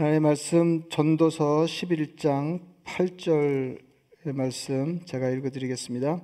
하나님의 0.00 0.20
말씀 0.20 0.88
전도서 0.88 1.64
11장 1.64 2.62
8절의 2.86 4.32
말씀 4.32 5.04
제가 5.04 5.28
읽어드리겠습니다. 5.28 6.22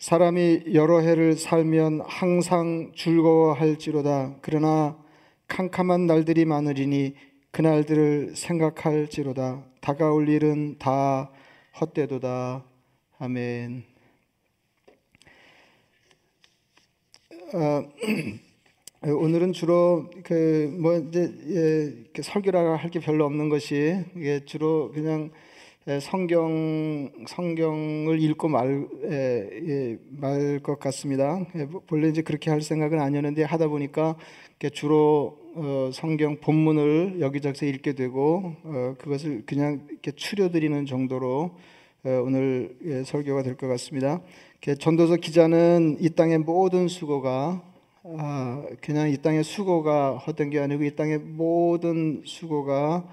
사람이 0.00 0.74
여러 0.74 0.98
해를 0.98 1.36
살면 1.36 2.00
항상 2.04 2.90
즐거워할지로다. 2.96 4.38
그러나 4.42 4.98
캄캄한 5.46 6.08
날들이 6.08 6.44
많으리니 6.46 7.14
그날들을 7.52 8.34
생각할지로다. 8.34 9.64
다가올 9.80 10.28
일은 10.28 10.78
다 10.80 11.30
헛되도다. 11.80 12.64
아멘. 13.20 13.84
어, 17.54 17.88
오늘은 19.12 19.52
주로 19.52 20.08
그 20.24 20.74
뭐 20.80 20.96
이제 20.96 21.30
예, 22.16 22.22
설교라 22.22 22.76
할 22.76 22.90
게 22.90 23.00
별로 23.00 23.26
없는 23.26 23.48
것이 23.50 23.96
이게 24.16 24.40
주로 24.46 24.90
그냥 24.92 25.30
예, 25.88 26.00
성경 26.00 27.10
성경을 27.26 28.20
읽고 28.22 28.48
말말것 28.48 29.10
예, 29.10 29.98
같습니다. 30.80 31.44
예, 31.56 31.66
본래 31.86 32.08
이제 32.08 32.22
그렇게 32.22 32.50
할 32.50 32.62
생각은 32.62 32.98
아니었는데 33.00 33.42
하다 33.44 33.68
보니까 33.68 34.16
주로 34.72 35.38
어, 35.54 35.90
성경 35.92 36.36
본문을 36.40 37.20
여기저기서 37.20 37.66
읽게 37.66 37.92
되고 37.92 38.54
어, 38.64 38.94
그것을 38.98 39.42
그냥 39.44 39.86
이렇게 39.90 40.12
추려드리는 40.12 40.86
정도로 40.86 41.50
어, 42.04 42.22
오늘 42.24 42.74
예, 42.86 43.02
설교가 43.04 43.42
될 43.42 43.56
것 43.56 43.68
같습니다. 43.68 44.22
전도서 44.78 45.16
기자는 45.16 45.98
이 46.00 46.08
땅의 46.08 46.38
모든 46.38 46.88
수고가 46.88 47.62
아, 48.06 48.62
그냥 48.82 49.08
이 49.08 49.16
땅의 49.16 49.44
수고가 49.44 50.18
헛된 50.18 50.50
게 50.50 50.60
아니고 50.60 50.84
이 50.84 50.94
땅의 50.94 51.20
모든 51.20 52.22
수고가 52.26 53.08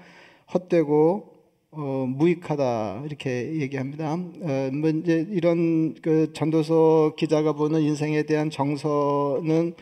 헛되고 0.52 1.32
어, 1.70 2.06
무익하다 2.06 3.04
이렇게 3.06 3.54
얘기합니다. 3.54 4.12
어, 4.12 4.70
뭐 4.74 4.90
이제 4.90 5.26
이런 5.30 5.94
그 6.02 6.34
전도서 6.34 7.14
기자가 7.16 7.54
보는 7.54 7.80
인생에 7.80 8.24
대한 8.24 8.50
정서는 8.50 9.74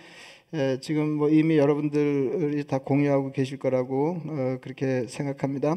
에, 0.54 0.78
지금 0.80 1.10
뭐 1.16 1.28
이미 1.28 1.58
여러분들이 1.58 2.64
다 2.68 2.78
공유하고 2.78 3.32
계실 3.32 3.58
거라고 3.58 4.20
어, 4.24 4.58
그렇게 4.60 5.08
생각합니다. 5.08 5.72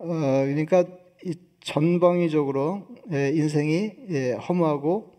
어, 0.00 0.06
그러니까 0.06 0.84
이 1.24 1.34
전방위적으로 1.60 2.86
에, 3.10 3.30
인생이 3.30 3.92
예, 4.10 4.32
허무하고 4.32 5.13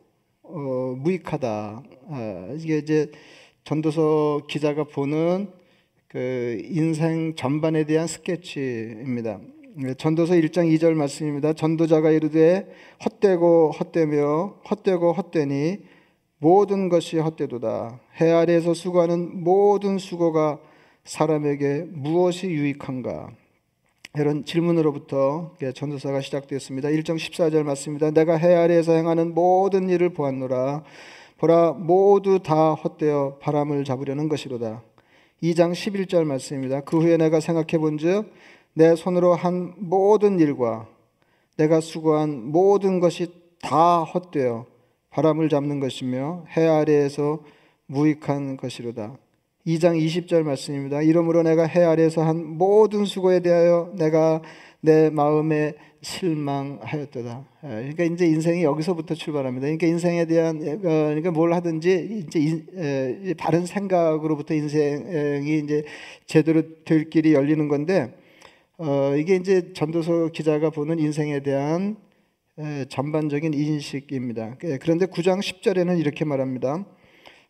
어, 0.48 0.96
무익하다. 0.98 1.84
아, 2.10 2.56
이게 2.58 2.78
이제 2.78 3.12
전도서 3.64 4.42
기자가 4.48 4.84
보는 4.84 5.50
그 6.08 6.62
인생 6.66 7.36
전반에 7.36 7.84
대한 7.86 8.08
스케치입니다. 8.08 9.40
전도서 9.98 10.36
1장 10.36 10.74
2절 10.78 10.94
말씀입니다. 10.94 11.54
전도자가 11.54 12.12
이르되 12.12 12.68
헛되고 13.04 13.72
헛되며 13.72 14.62
헛되고 14.70 15.12
헛되니 15.12 15.80
모든 16.38 16.90
것이 16.90 17.18
헛되도다. 17.18 18.00
해 18.22 18.32
아래에서 18.32 18.74
수고하는 18.74 19.44
모든 19.44 19.98
수고가 19.98 20.60
사람에게 21.04 21.88
무엇이 21.90 22.48
유익한가? 22.48 23.32
이런 24.18 24.46
질문으로부터 24.46 25.52
전도사가 25.74 26.22
시작되었습니다. 26.22 26.90
1장 26.90 27.18
14절 27.18 27.64
말씀입니다. 27.64 28.12
내가 28.12 28.38
해 28.38 28.56
아래에서 28.56 28.94
행하는 28.94 29.34
모든 29.34 29.90
일을 29.90 30.10
보았노라. 30.10 30.84
보라 31.38 31.74
모두 31.74 32.40
다 32.40 32.74
헛되어 32.74 33.40
바람을 33.42 33.84
잡으려는 33.84 34.30
것이로다. 34.30 34.82
2장 35.44 35.74
11절 35.74 36.24
말씀입니다. 36.24 36.82
그 36.82 37.00
후에 37.00 37.18
내가 37.18 37.40
생각해 37.40 37.78
본즉 37.78 38.32
내 38.74 38.96
손으로 38.96 39.36
한 39.36 39.74
모든 39.78 40.40
일과 40.40 40.88
내가 41.58 41.82
수고한 41.82 42.52
모든 42.52 43.00
것이 43.00 43.34
다 43.62 44.04
헛되어 44.04 44.66
바람을 45.10 45.50
잡는 45.50 45.80
것이며 45.80 46.46
해 46.56 46.68
아래에서 46.68 47.40
무익한 47.88 48.58
것이로다. 48.58 49.18
2장 49.66 50.00
20절 50.00 50.44
말씀입니다. 50.44 51.02
이러므로 51.02 51.42
내가 51.42 51.66
해 51.66 51.84
아래에서 51.84 52.22
한 52.22 52.58
모든 52.58 53.06
수고에 53.06 53.40
대하여 53.40 53.92
내가 53.98 54.42
내 54.80 55.10
마음에 55.10 55.74
실망하였도다. 56.02 57.46
예, 57.64 57.68
그러니까 57.68 58.04
이제 58.04 58.28
인생이 58.28 58.64
여기서부터 58.64 59.16
출발합니다. 59.16 59.66
그러니까 59.66 59.88
인생에 59.88 60.26
대한 60.26 60.58
어, 60.58 60.80
그러니까 60.82 61.32
뭘 61.32 61.54
하든지 61.54 62.28
이제 62.28 63.34
바른 63.40 63.66
생각으로부터 63.66 64.54
인생이 64.54 65.60
이제 65.64 65.84
제대로 66.28 66.62
될 66.86 67.10
길이 67.10 67.34
열리는 67.34 67.68
건데 67.68 68.16
어, 68.78 69.16
이게 69.18 69.36
이제 69.36 69.74
전도서 69.74 70.28
기자가 70.28 70.70
보는 70.70 71.00
인생에 71.00 71.40
대한 71.40 71.98
전반적인 72.90 73.56
인식입니다. 73.56 74.58
예, 74.64 74.78
그런데 74.78 75.08
9장 75.08 75.40
10절에는 75.40 76.00
이렇게 76.00 76.24
말합니다. 76.24 76.86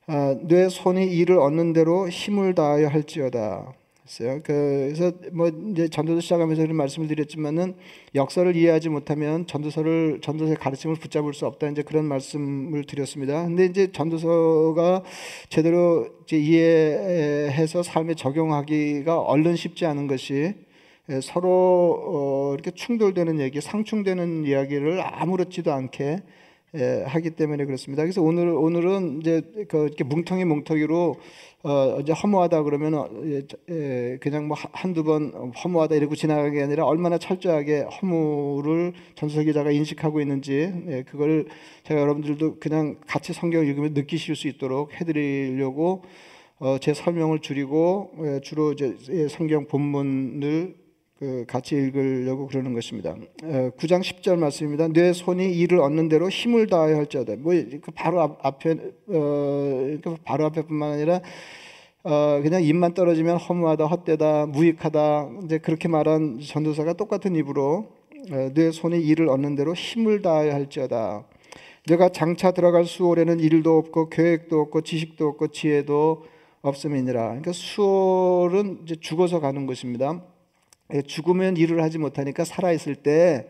아, 0.07 0.35
내 0.43 0.69
손이 0.69 1.07
이를 1.07 1.39
얻는 1.39 1.73
대로 1.73 2.07
힘을 2.07 2.53
다하여 2.53 2.87
할지어다. 2.87 3.73
했어요. 4.05 4.39
그래서 4.43 5.11
뭐 5.33 5.47
이제 5.71 5.87
전도서 5.87 6.21
시작하면서 6.21 6.61
그런 6.61 6.77
말씀을 6.77 7.07
드렸지만은 7.07 7.73
역사를 8.13 8.55
이해하지 8.55 8.89
못하면 8.89 9.47
전도서를 9.47 10.19
전도서의 10.21 10.57
가르침을 10.57 10.97
붙잡을 10.97 11.33
수 11.33 11.47
없다 11.47 11.69
이제 11.69 11.81
그런 11.81 12.05
말씀을 12.05 12.83
드렸습니다. 12.83 13.43
근데 13.43 13.65
이제 13.65 13.91
전도서가 13.91 15.01
제대로 15.49 16.07
이제 16.23 16.37
이해해서 16.37 17.81
삶에 17.81 18.13
적용하기가 18.13 19.19
얼른 19.19 19.55
쉽지 19.55 19.87
않은 19.87 20.05
것이 20.05 20.53
서로 21.23 21.99
어 22.05 22.53
이렇게 22.53 22.69
충돌되는 22.69 23.39
얘기, 23.39 23.59
상충되는 23.59 24.45
이야기를 24.45 25.01
아무렇지도 25.01 25.73
않게 25.73 26.19
예, 26.75 27.03
하기 27.07 27.31
때문에 27.31 27.65
그렇습니다. 27.65 28.03
그래서 28.03 28.21
오늘 28.21 28.49
오늘은 28.49 29.21
이제 29.21 29.41
그 29.67 29.85
이렇게 29.85 30.03
뭉텅이 30.03 30.45
뭉텅이로 30.45 31.15
어 31.63 31.99
이제 32.01 32.11
허무하다 32.13 32.63
그러면 32.63 32.93
어, 32.93 33.09
예, 33.25 33.41
예, 33.69 34.17
그냥 34.21 34.47
뭐 34.47 34.57
한두 34.71 35.03
번 35.03 35.31
허무하다 35.63 35.95
이러고 35.95 36.15
지나가게 36.15 36.61
아니라 36.61 36.85
얼마나 36.85 37.17
철저하게 37.17 37.81
허무를 37.81 38.93
전서 39.15 39.41
기자가 39.41 39.71
인식하고 39.71 40.21
있는지 40.21 40.71
예, 40.87 41.03
그걸 41.03 41.47
제가 41.83 42.01
여러분들도 42.01 42.59
그냥 42.59 42.97
같이 43.07 43.33
성경 43.33 43.65
읽으면 43.65 43.93
느끼실 43.93 44.35
수 44.35 44.47
있도록 44.47 44.93
해드리려고 44.93 46.03
어, 46.59 46.77
제 46.79 46.93
설명을 46.93 47.39
줄이고 47.39 48.11
예, 48.23 48.41
주로 48.41 48.73
이제 48.73 48.95
예, 49.09 49.27
성경 49.27 49.67
본문을 49.67 50.84
그 51.17 51.45
같이 51.47 51.75
읽으려고 51.75 52.47
그러는 52.47 52.73
것입니다. 52.73 53.15
9장 53.41 54.01
10절 54.01 54.37
말씀입니다. 54.37 54.89
내 54.89 55.13
손이 55.13 55.53
이를 55.57 55.79
얻는 55.79 56.09
대로 56.09 56.27
힘을 56.27 56.67
다하여 56.67 56.97
할지어다. 56.97 57.37
뭐그 57.37 57.91
바로 57.95 58.37
앞, 58.41 58.65
에 58.65 58.71
어, 58.71 59.97
그 60.03 60.17
바로 60.25 60.45
앞에뿐만 60.45 60.91
아니라 60.91 61.21
어, 62.03 62.41
그냥 62.43 62.61
입만 62.63 62.93
떨어지면 62.93 63.37
허무하다, 63.37 63.85
헛되다, 63.85 64.47
무익하다 64.47 65.29
이제 65.45 65.57
그렇게 65.57 65.87
말한 65.87 66.41
전도사가 66.41 66.93
똑같은 66.93 67.35
입으로 67.35 67.93
어, 68.31 68.49
내 68.53 68.71
손이 68.71 68.99
이를 69.01 69.29
얻는 69.29 69.55
대로 69.55 69.73
힘을 69.73 70.21
다하여 70.21 70.51
할지어다. 70.51 71.25
내가 71.87 72.09
장차 72.09 72.51
들어갈 72.51 72.83
수월에는 72.85 73.39
일도 73.39 73.77
없고 73.77 74.09
계획도 74.09 74.59
없고 74.59 74.81
지식도 74.81 75.27
없고 75.29 75.47
지혜도 75.47 76.25
없음이니라. 76.61 77.21
그러니까 77.21 77.53
수월은 77.53 78.81
이제 78.83 78.95
죽어서 78.99 79.39
가는 79.39 79.65
것입니다. 79.65 80.21
예, 80.93 81.01
죽으면 81.01 81.57
일을 81.57 81.81
하지 81.81 81.97
못하니까 81.97 82.45
살아 82.45 82.71
있을 82.71 82.95
때 82.95 83.47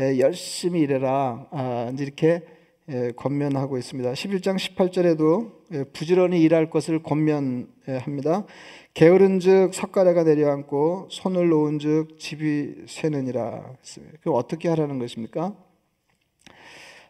예, 0.00 0.18
열심히 0.18 0.80
일해라. 0.80 1.46
아, 1.50 1.92
이렇게 1.98 2.42
예, 2.90 3.12
권면하고 3.16 3.78
있습니다. 3.78 4.12
11장 4.12 4.58
18절에도 4.58 5.92
부지런히 5.94 6.42
일할 6.42 6.68
것을 6.68 7.02
권면합니다. 7.02 8.44
게으른 8.92 9.40
즉 9.40 9.70
석가래가 9.72 10.24
내려앉고 10.24 11.08
손을 11.10 11.48
놓은 11.48 11.78
즉 11.78 12.18
집이 12.18 12.84
쇠느니라. 12.86 13.72
그 14.20 14.30
어떻게 14.30 14.68
하라는 14.68 14.98
것입니까? 14.98 15.54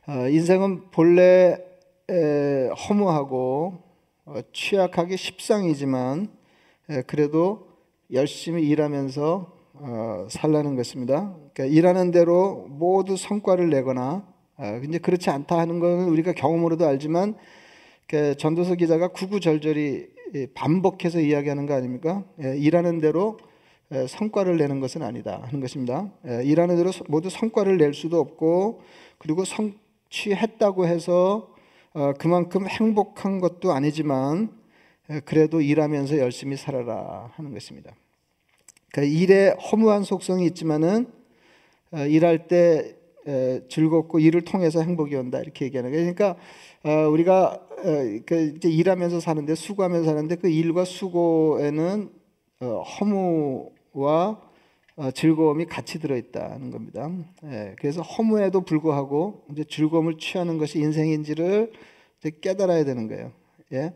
아, 0.06 0.29
인생은 0.29 0.93
본래 0.93 1.59
허무하고 2.09 3.82
어, 4.27 4.41
취약하기 4.53 5.17
십상이지만 5.17 6.29
그래도 7.06 7.67
열심히 8.12 8.69
일하면서 8.69 9.64
어, 9.75 10.26
살라는 10.31 10.76
것입니다. 10.76 11.35
그러니까 11.53 11.65
일하는 11.65 12.11
대로 12.11 12.67
모두 12.69 13.17
성과를 13.17 13.71
내거나 13.71 14.26
어, 14.56 14.79
근데 14.81 14.99
그렇지 14.99 15.31
않다 15.31 15.59
하는 15.59 15.81
것은 15.81 16.09
우리가 16.09 16.32
경험으로도 16.32 16.87
알지만 16.87 17.35
그 18.06 18.37
전도서 18.37 18.76
기자가 18.76 19.09
구구절절히 19.09 20.09
반복해서 20.55 21.21
이야기하는 21.21 21.67
거 21.67 21.75
아닙니까? 21.75 22.25
예, 22.43 22.56
일하는 22.56 23.00
대로 23.00 23.38
성과를 24.09 24.56
내는 24.56 24.81
것은 24.81 25.03
아니다 25.03 25.41
하는 25.44 25.61
것입니다. 25.61 26.11
예, 26.27 26.44
일하는 26.44 26.77
대로 26.77 26.91
모두 27.09 27.31
성과를 27.31 27.79
낼 27.79 27.94
수도 27.94 28.20
없고 28.20 28.82
그리고 29.19 29.44
성취했다고 29.44 30.87
해서 30.87 31.55
어, 31.94 32.12
그만큼 32.19 32.69
행복한 32.69 33.41
것도 33.41 33.73
아니지만 33.73 34.50
그래도 35.25 35.61
일하면서 35.61 36.19
열심히 36.19 36.56
살아라 36.56 37.31
하는 37.35 37.53
것입니다. 37.53 37.94
그러니까 38.94 39.02
일에 39.02 39.49
허무한 39.50 40.05
속성이 40.05 40.46
있지만은 40.46 41.06
어, 41.91 41.99
일할 42.06 42.46
때 42.46 42.94
에, 43.26 43.62
즐겁고 43.69 44.20
일을 44.20 44.43
통해서 44.43 44.81
행복이 44.82 45.17
온다 45.17 45.41
이렇게 45.41 45.64
얘기하는 45.64 45.91
거예요. 45.91 46.14
그러니까 46.14 46.41
어, 46.85 47.08
우리가 47.08 47.61
어, 47.79 47.85
그 48.25 48.55
이제 48.56 48.69
일하면서 48.69 49.19
사는데 49.19 49.56
수고하면서 49.56 50.05
사는데 50.05 50.37
그 50.37 50.49
일과 50.49 50.85
수고에는 50.85 52.08
어, 52.61 52.82
허무와 52.82 54.41
어, 54.96 55.11
즐거움이 55.11 55.67
같이 55.67 55.99
들어있다는 55.99 56.70
겁니다. 56.70 57.11
예, 57.46 57.75
그래서 57.81 58.00
허무에도 58.00 58.61
불구하고 58.61 59.43
이제 59.50 59.64
즐거움을 59.69 60.19
취하는 60.19 60.56
것이 60.58 60.79
인생인지를 60.79 61.73
깨달아야 62.41 62.85
되는 62.85 63.08
거예요. 63.08 63.32
예. 63.73 63.93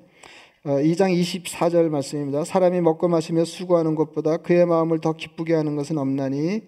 어, 0.64 0.70
2장 0.70 1.16
24절 1.16 1.88
말씀입니다. 1.88 2.42
사람이 2.42 2.80
먹고 2.80 3.06
마시며 3.06 3.44
수고하는 3.44 3.94
것보다 3.94 4.38
그의 4.38 4.66
마음을 4.66 5.00
더 5.00 5.12
기쁘게 5.12 5.54
하는 5.54 5.76
것은 5.76 5.98
없나니 5.98 6.62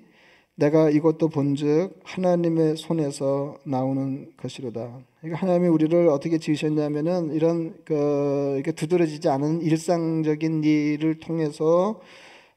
내가 0.54 0.90
이것도 0.90 1.28
본즉 1.28 1.98
하나님의 2.04 2.76
손에서 2.76 3.56
나오는 3.64 4.30
것이로다. 4.36 5.00
그러니까 5.20 5.40
하나님이 5.40 5.68
우리를 5.68 6.06
어떻게 6.08 6.38
지으셨냐면은 6.38 7.34
이런 7.34 7.74
그 7.84 8.54
이렇게 8.54 8.70
두드러지지 8.70 9.28
않은 9.28 9.62
일상적인 9.62 10.62
일을 10.62 11.18
통해서 11.18 12.00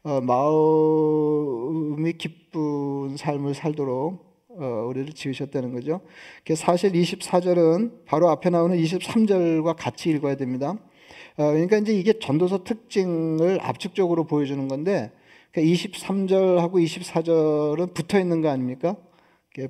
어, 0.03 0.21
마음이 0.21 2.13
기쁜 2.13 3.17
삶을 3.17 3.55
살도록 3.55 4.23
어, 4.49 4.85
우리를 4.87 5.13
지으셨다는 5.13 5.73
거죠. 5.73 6.01
사실 6.55 6.91
24절은 6.91 8.05
바로 8.05 8.29
앞에 8.29 8.51
나오는 8.51 8.77
23절과 8.77 9.75
같이 9.75 10.11
읽어야 10.11 10.35
됩니다. 10.35 10.77
어, 11.37 11.51
그러니까 11.51 11.77
이제 11.77 11.93
이게 11.93 12.19
전도서 12.19 12.63
특징을 12.63 13.59
압축적으로 13.61 14.25
보여주는 14.25 14.67
건데 14.67 15.11
23절하고 15.55 16.73
그 16.73 16.79
24절은 16.79 17.93
붙어 17.93 18.19
있는 18.19 18.41
거 18.41 18.49
아닙니까? 18.49 18.95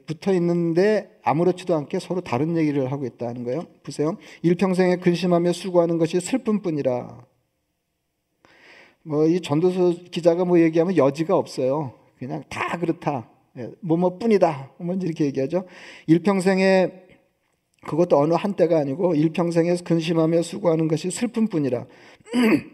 붙어 0.06 0.34
있는데 0.34 1.10
아무렇지도 1.24 1.76
않게 1.76 2.00
서로 2.00 2.22
다른 2.22 2.56
얘기를 2.56 2.90
하고 2.92 3.06
있다는 3.06 3.44
거예요. 3.44 3.66
보세요. 3.84 4.18
일평생에 4.42 4.98
근심하며 4.98 5.52
수고하는 5.52 5.98
것이 5.98 6.20
슬픔뿐이라. 6.22 7.26
뭐 9.04 9.28
이 9.28 9.42
전도서 9.42 10.04
기자가 10.12 10.46
뭐 10.46 10.60
얘기하면 10.60 10.96
여지가 10.96 11.36
없어요. 11.36 11.94
그냥 12.18 12.44
다 12.50 12.78
그렇다. 12.78 13.30
예, 13.58 13.70
뭐뭐뿐이다. 13.82 14.72
뭐 14.78 14.96
이렇게 14.96 15.26
얘기하죠. 15.26 15.66
일평생에 16.08 17.03
그것도 17.88 18.18
어느 18.18 18.34
한때가 18.34 18.78
아니고 18.80 19.16
일평생에 19.16 19.76
근심하며 19.84 20.42
수고하는 20.42 20.88
것이 20.88 21.12
슬픔뿐이라. 21.12 21.86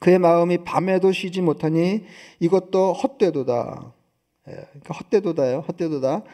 그의 0.00 0.18
마음이 0.18 0.64
밤에도 0.64 1.12
쉬지 1.12 1.42
못하니 1.42 2.04
이것도 2.40 2.94
헛되도다. 2.94 3.92
예, 4.48 4.52
그러니까 4.52 4.94
헛되도다요. 4.94 5.64
헛되도다. 5.68 6.24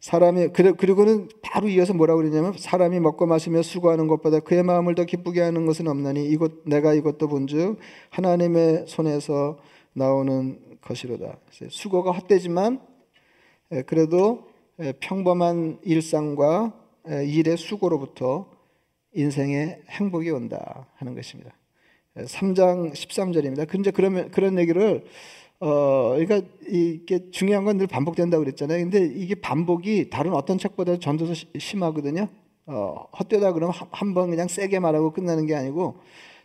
사람이 0.00 0.48
그리고는 0.48 1.28
바로 1.42 1.68
이어서 1.68 1.94
뭐라고 1.94 2.20
그러냐면 2.20 2.54
사람이 2.58 2.98
먹고 2.98 3.26
마시며 3.26 3.62
수고하는 3.62 4.08
것보다 4.08 4.40
그의 4.40 4.64
마음을 4.64 4.96
더 4.96 5.04
기쁘게 5.04 5.40
하는 5.40 5.64
것은 5.64 5.86
없나니 5.86 6.26
이것 6.26 6.64
내가 6.66 6.92
이것도 6.92 7.28
본즉 7.28 7.78
하나님의 8.10 8.86
손에서 8.88 9.58
나오는 9.92 10.58
것이로다. 10.80 11.38
수고가 11.68 12.10
헛되지만 12.10 12.80
예, 13.70 13.82
그래도 13.82 14.48
예, 14.80 14.92
평범한 14.98 15.78
일상과 15.84 16.72
일의 17.08 17.56
수고로부터 17.56 18.46
인생의 19.14 19.82
행복이 19.90 20.30
온다 20.30 20.86
하는 20.96 21.14
것입니다. 21.14 21.52
3장 22.16 22.92
13절입니다. 22.92 23.66
근데 23.68 23.90
그러면 23.90 24.30
그런 24.30 24.58
얘기를 24.58 25.04
어 25.60 26.14
그러니까 26.16 26.42
이게 26.68 27.30
중요한 27.30 27.64
건 27.64 27.78
늘 27.78 27.86
반복된다고 27.86 28.42
그랬잖아요. 28.44 28.78
근데 28.78 29.04
이게 29.04 29.34
반복이 29.34 30.10
다른 30.10 30.32
어떤 30.34 30.58
책보다 30.58 30.98
전도서 30.98 31.34
심하거든요. 31.58 32.28
어 32.66 33.06
헛되다 33.18 33.52
그러면 33.52 33.74
한 33.90 34.14
번 34.14 34.30
그냥 34.30 34.48
세게 34.48 34.78
말하고 34.80 35.12
끝나는 35.12 35.46
게 35.46 35.54
아니고 35.54 35.96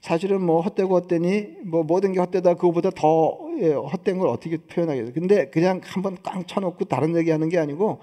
사실은 0.02 0.42
뭐 0.42 0.62
헛되고 0.62 0.94
헛되니 0.96 1.58
뭐 1.66 1.84
모든 1.84 2.14
게 2.14 2.20
헛되다 2.20 2.54
그거보다 2.56 2.92
더 2.92 3.38
예, 3.62 3.74
헛된 3.74 4.18
걸 4.20 4.28
어떻게 4.30 4.58
표현하겠어요. 4.58 5.14
근데 5.14 5.50
그냥 5.50 5.82
한 5.84 6.04
번 6.04 6.16
꽝 6.24 6.46
쳐놓고 6.46 6.86
다른 6.86 7.16
얘기하는 7.18 7.50
게 7.50 7.58
아니고 7.58 8.02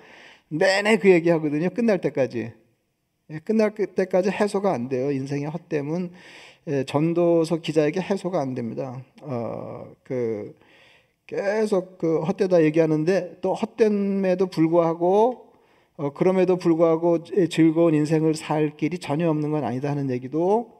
내내 0.48 0.98
그 0.98 1.10
얘기 1.10 1.30
하거든요. 1.30 1.68
끝날 1.70 2.00
때까지. 2.00 2.52
예, 3.30 3.38
끝날 3.38 3.74
때까지 3.74 4.30
해소가 4.30 4.72
안 4.72 4.88
돼요. 4.88 5.10
인생의 5.10 5.46
헛됨은 5.46 6.10
예, 6.68 6.84
전도서 6.84 7.56
기자에게 7.56 8.00
해소가 8.00 8.40
안 8.40 8.54
됩니다. 8.54 9.02
어, 9.22 9.92
그 10.02 10.54
계속 11.26 11.98
그 11.98 12.20
헛되다 12.20 12.62
얘기하는데 12.64 13.38
또 13.40 13.54
헛됨에도 13.54 14.46
불구하고 14.46 15.46
어, 15.96 16.12
그럼에도 16.12 16.56
불구하고 16.56 17.24
즐거운 17.50 17.94
인생을 17.94 18.34
살 18.34 18.76
길이 18.76 18.98
전혀 18.98 19.30
없는 19.30 19.50
건 19.50 19.64
아니다 19.64 19.90
하는 19.90 20.10
얘기도 20.10 20.72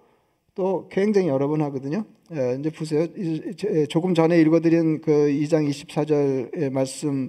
또 0.55 0.89
굉장히 0.91 1.29
여러 1.29 1.49
번 1.49 1.63
하거든요. 1.63 2.05
예, 2.33 2.57
이제 2.59 2.71
보세요. 2.71 3.07
예, 3.17 3.87
조금 3.87 4.15
전에 4.15 4.41
읽어드린 4.41 5.01
그 5.01 5.11
2장 5.11 5.69
24절의 5.69 6.71
말씀, 6.71 7.29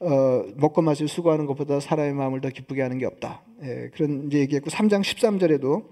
어, 0.00 0.44
먹고 0.56 0.80
마실 0.80 1.08
수고하는 1.08 1.44
것보다 1.44 1.78
사람의 1.78 2.14
마음을 2.14 2.40
더 2.40 2.48
기쁘게 2.48 2.80
하는 2.80 2.96
게 2.96 3.04
없다. 3.04 3.42
예, 3.62 3.90
그런 3.94 4.32
얘기했고 4.32 4.70
3장 4.70 5.02
13절에도 5.02 5.84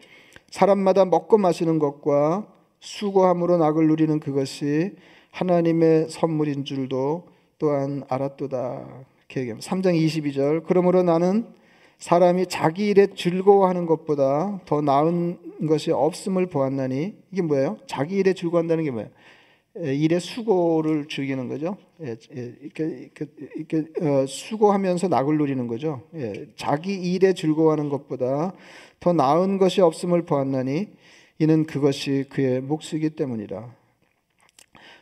사람마다 0.51 1.05
먹고 1.05 1.37
마시는 1.37 1.79
것과 1.79 2.47
수고함으로 2.81 3.59
낙을 3.59 3.87
누리는 3.87 4.19
그것이 4.21 4.93
하나님의 5.31 6.09
선물인 6.09 6.65
줄도 6.65 7.27
또한 7.59 8.03
알았도다. 8.09 8.87
이렇게 9.19 9.41
얘기합니다. 9.41 9.71
3장 9.71 9.95
22절. 9.95 10.65
그러므로 10.67 11.03
나는 11.03 11.47
사람이 11.99 12.47
자기 12.47 12.89
일에 12.89 13.09
즐거워하는 13.15 13.85
것보다 13.85 14.61
더 14.65 14.81
나은 14.81 15.67
것이 15.69 15.91
없음을 15.91 16.47
보았나니 16.47 17.15
이게 17.33 17.43
뭐예요? 17.43 17.77
자기 17.87 18.17
일에 18.17 18.33
즐거워한다는 18.33 18.85
게 18.85 18.91
뭐예요? 18.91 19.11
일의 19.77 20.21
수고를 20.21 21.09
즐기는 21.09 21.49
거죠. 21.49 21.77
이렇게, 22.01 23.11
이렇게, 23.57 23.85
어, 24.01 24.27
수고하면서 24.27 25.09
낙을 25.09 25.37
누리는 25.39 25.67
거죠. 25.67 26.03
자기 26.57 26.95
일에 26.95 27.33
즐거워하는 27.33 27.89
것보다 27.89 28.53
더 29.01 29.13
나은 29.13 29.59
것이 29.59 29.81
없음을 29.81 30.23
보았나니 30.23 30.89
이는 31.39 31.65
그것이 31.65 32.27
그의 32.31 32.61
몫이기 32.61 33.11
때문이라. 33.11 33.77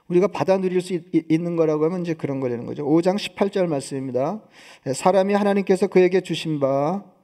우리가 0.08 0.28
받아 0.28 0.56
누릴 0.58 0.80
수 0.80 0.94
있, 0.94 1.40
는 1.40 1.56
거라고 1.56 1.84
하면 1.84 2.02
이제 2.02 2.14
그런 2.14 2.40
거라는 2.40 2.64
거죠. 2.64 2.86
5장 2.86 3.16
18절 3.16 3.66
말씀입니다. 3.66 4.40
사람이 4.94 5.34
하나님께서 5.34 5.88
그에게 5.88 6.20
주신 6.20 6.60
바 6.60 7.16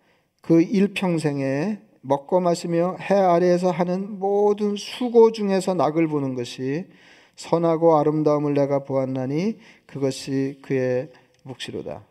그 0.43 0.61
일평생에 0.61 1.79
먹고 2.03 2.41
마시며 2.41 2.97
해 3.01 3.15
아래에서 3.15 3.71
하는 3.71 4.19
모든 4.19 4.75
수고 4.77 5.31
중에서 5.31 5.75
낙을 5.75 6.09
보는 6.09 6.35
것이 6.35 6.87
선하고 7.37 7.97
아름다움을 7.99 8.55
내가 8.55 8.85
보았나니 8.85 9.59
그것이 9.87 10.59
그의 10.63 11.09
몫이로다. 11.43 12.05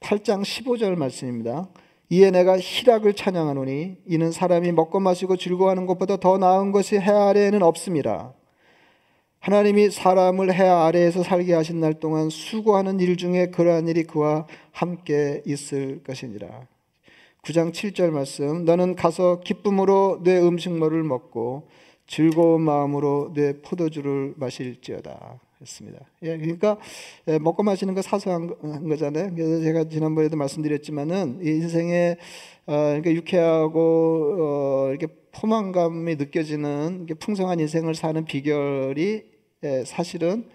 8장 0.00 0.42
15절 0.42 0.96
말씀입니다. 0.96 1.68
이에 2.10 2.30
내가 2.30 2.58
희락을 2.58 3.14
찬양하노니 3.14 3.96
이는 4.06 4.32
사람이 4.32 4.72
먹고 4.72 5.00
마시고 5.00 5.36
즐거워하는 5.36 5.86
것보다 5.86 6.18
더 6.18 6.36
나은 6.36 6.72
것이 6.72 6.96
해 6.96 7.10
아래에는 7.10 7.62
없음이라. 7.62 8.34
하나님이 9.40 9.90
사람을 9.90 10.52
해 10.52 10.62
아래에서 10.62 11.22
살게 11.22 11.54
하신 11.54 11.80
날 11.80 11.94
동안 11.94 12.30
수고하는 12.30 13.00
일 13.00 13.16
중에 13.16 13.46
그러한 13.46 13.88
일이 13.88 14.04
그와 14.04 14.46
함께 14.70 15.42
있을 15.46 16.02
것이니라. 16.04 16.66
9장 17.42 17.72
7절 17.72 18.10
말씀 18.10 18.64
너는 18.64 18.94
가서 18.94 19.40
기쁨으로 19.40 20.20
내 20.22 20.38
음식물을 20.38 21.02
먹고 21.02 21.66
즐거운 22.06 22.62
마음으로 22.62 23.32
내 23.34 23.60
포도주를 23.60 24.34
마실지어다 24.36 25.40
했습니다. 25.60 26.00
예, 26.22 26.36
그러니까 26.36 26.76
예, 27.28 27.38
먹고 27.38 27.62
마시는 27.62 27.94
거 27.94 28.02
사소한 28.02 28.48
거잖아요. 28.88 29.34
그래서 29.34 29.62
제가 29.62 29.88
지난번에도 29.88 30.36
말씀드렸지만은 30.36 31.40
인생에 31.42 32.16
어, 32.66 32.72
그러니까 32.72 33.12
유쾌하고 33.12 34.36
어, 34.38 34.90
이렇게 34.90 35.06
포만감이 35.32 36.16
느껴지는 36.16 37.06
풍성한 37.18 37.60
인생을 37.60 37.94
사는 37.94 38.24
비결이 38.24 39.24
예, 39.64 39.84
사실은 39.86 40.48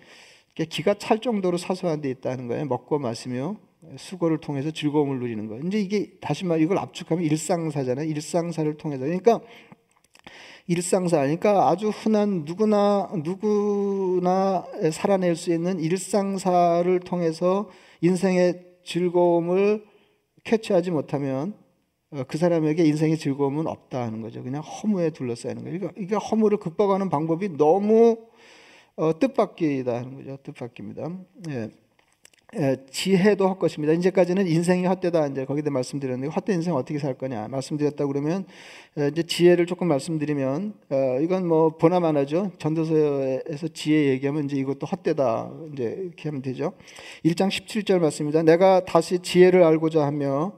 기가 0.69 0.95
찰 0.95 1.19
정도로 1.19 1.57
사소한 1.57 2.01
데 2.01 2.09
있다는 2.09 2.47
거예요. 2.47 2.65
먹고 2.65 2.99
마시며 2.99 3.55
수고를 3.95 4.39
통해서 4.39 4.71
즐거움을 4.71 5.19
누리는 5.19 5.47
거. 5.47 5.59
이제 5.59 5.79
이게 5.79 6.11
다시 6.19 6.45
말 6.45 6.61
이걸 6.61 6.77
압축하면 6.79 7.23
일상사잖아요. 7.23 8.07
일상사를 8.09 8.75
통해서. 8.77 9.05
그러니까 9.05 9.39
일상사 10.67 11.17
그러니까 11.21 11.69
아주 11.69 11.89
흔한 11.89 12.43
누구나 12.45 13.09
누구나 13.23 14.65
살아낼 14.91 15.35
수 15.35 15.53
있는 15.53 15.79
일상사를 15.79 16.99
통해서 17.01 17.69
인생의 18.01 18.65
즐거움을 18.83 19.85
캐치하지 20.43 20.91
못하면 20.91 21.53
어, 22.11 22.23
그 22.27 22.37
사람에게 22.37 22.85
인생의 22.85 23.17
즐거움은 23.17 23.67
없다 23.67 24.01
하는 24.01 24.21
거죠. 24.21 24.41
그냥 24.43 24.61
허무에 24.61 25.09
둘러싸이는 25.09 25.63
거예요. 25.63 25.79
그러니까 25.79 26.17
허무를 26.19 26.57
극복하는 26.57 27.09
방법이 27.09 27.57
너무 27.57 28.17
어, 28.95 29.19
뜻밖이다 29.19 29.95
하는 29.95 30.15
거죠. 30.15 30.37
뜻밖입니다. 30.43 31.11
예. 31.49 31.69
예, 32.55 32.77
지혜도 32.89 33.45
헛것입니다. 33.49 33.93
이제까지는 33.93 34.47
인생이 34.47 34.85
헛되다 34.85 35.27
이제 35.27 35.43
거기다 35.43 35.69
말씀드렸는데 35.69 36.33
헛된 36.33 36.55
인생 36.55 36.75
어떻게 36.75 36.97
살 36.97 37.13
거냐 37.13 37.49
말씀드렸다 37.49 38.05
그러면 38.05 38.45
예, 38.97 39.09
이제 39.09 39.21
지혜를 39.21 39.65
조금 39.65 39.89
말씀드리면 39.89 40.73
어, 40.89 41.19
이건 41.21 41.45
뭐 41.45 41.75
보나마나죠. 41.77 42.53
전도서에서 42.57 43.67
지혜 43.73 44.07
얘기하면 44.11 44.45
이제 44.45 44.55
이것도 44.55 44.85
헛되다 44.87 45.51
이제 45.73 45.97
이렇게 46.05 46.29
하면 46.29 46.41
되죠. 46.41 46.71
1장 47.25 47.49
17절 47.49 47.99
말씀입니다. 47.99 48.43
내가 48.43 48.85
다시 48.85 49.19
지혜를 49.19 49.63
알고자 49.63 50.05
하며 50.05 50.53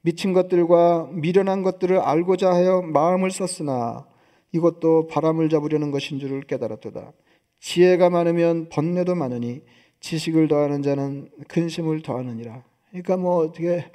미친 0.00 0.32
것들과 0.32 1.10
미련한 1.12 1.62
것들을 1.62 1.98
알고자 1.98 2.54
하여 2.54 2.80
마음을 2.80 3.30
썼으나 3.30 4.06
이것도 4.52 5.08
바람을 5.08 5.50
잡으려는 5.50 5.90
것인 5.90 6.20
줄을 6.20 6.40
깨달았도다. 6.40 7.12
지혜가 7.60 8.08
많으면 8.08 8.70
번뇌도 8.70 9.14
많으니 9.14 9.60
지식을 10.04 10.48
더하는 10.48 10.82
자는 10.82 11.30
근심을 11.48 12.02
더하느니라. 12.02 12.62
그러니까 12.90 13.16
뭐 13.16 13.36
어떻게 13.38 13.86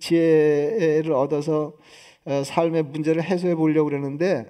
지혜를 0.00 1.12
얻어서 1.12 1.74
어, 2.24 2.42
삶의 2.44 2.82
문제를 2.82 3.22
해소해 3.22 3.54
보려고 3.54 3.88
그러는데 3.88 4.44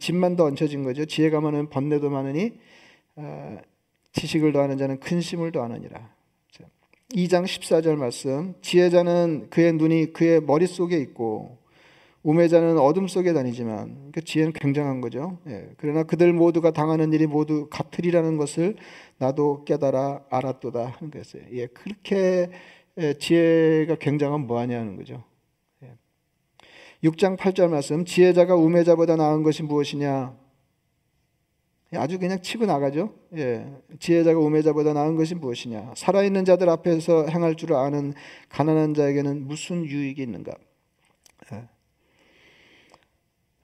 짐만 0.00 0.34
더 0.34 0.44
얹혀진 0.44 0.82
거죠. 0.82 1.04
지혜가 1.04 1.40
많은 1.40 1.70
번뇌도 1.70 2.10
많으니 2.10 2.54
어, 3.14 3.58
지식을 4.12 4.52
더하는 4.52 4.76
자는 4.76 4.98
근심을 4.98 5.52
더하느니라. 5.52 6.10
2장 7.12 7.44
14절 7.44 7.96
말씀 7.96 8.54
지혜자는 8.62 9.50
그의 9.50 9.72
눈이 9.74 10.12
그의 10.12 10.40
머릿속에 10.40 10.96
있고 10.98 11.58
우매자는 12.22 12.78
어둠 12.78 13.08
속에 13.08 13.32
다니지만 13.32 14.12
그 14.12 14.22
지혜는 14.22 14.52
굉장한 14.52 15.00
거죠. 15.00 15.38
예. 15.46 15.70
그러나 15.78 16.02
그들 16.02 16.32
모두가 16.32 16.70
당하는 16.70 17.12
일이 17.12 17.26
모두 17.26 17.68
같으리라는 17.70 18.36
것을 18.36 18.76
나도 19.18 19.64
깨달아 19.64 20.24
알았도다 20.28 20.86
하는 20.86 21.10
것이에요. 21.10 21.46
예. 21.52 21.66
그렇게 21.68 22.50
예, 22.98 23.14
지혜가 23.14 23.94
굉장한 23.96 24.46
뭐하냐는 24.46 24.96
거죠. 24.96 25.24
예. 25.82 25.96
6장 27.02 27.38
8절 27.38 27.70
말씀 27.70 28.04
지혜자가 28.04 28.54
우매자보다 28.54 29.16
나은 29.16 29.42
것이 29.42 29.62
무엇이냐? 29.62 30.36
예, 31.94 31.98
아주 31.98 32.18
그냥 32.18 32.42
치고 32.42 32.66
나가죠. 32.66 33.14
예. 33.36 33.66
지혜자가 33.98 34.38
우매자보다 34.38 34.92
나은 34.92 35.16
것이 35.16 35.34
무엇이냐? 35.34 35.94
살아있는 35.96 36.44
자들 36.44 36.68
앞에서 36.68 37.28
행할 37.28 37.54
줄 37.54 37.72
아는 37.72 38.12
가난한 38.50 38.92
자에게는 38.92 39.46
무슨 39.48 39.86
유익이 39.86 40.20
있는가? 40.20 40.52
예. 41.54 41.79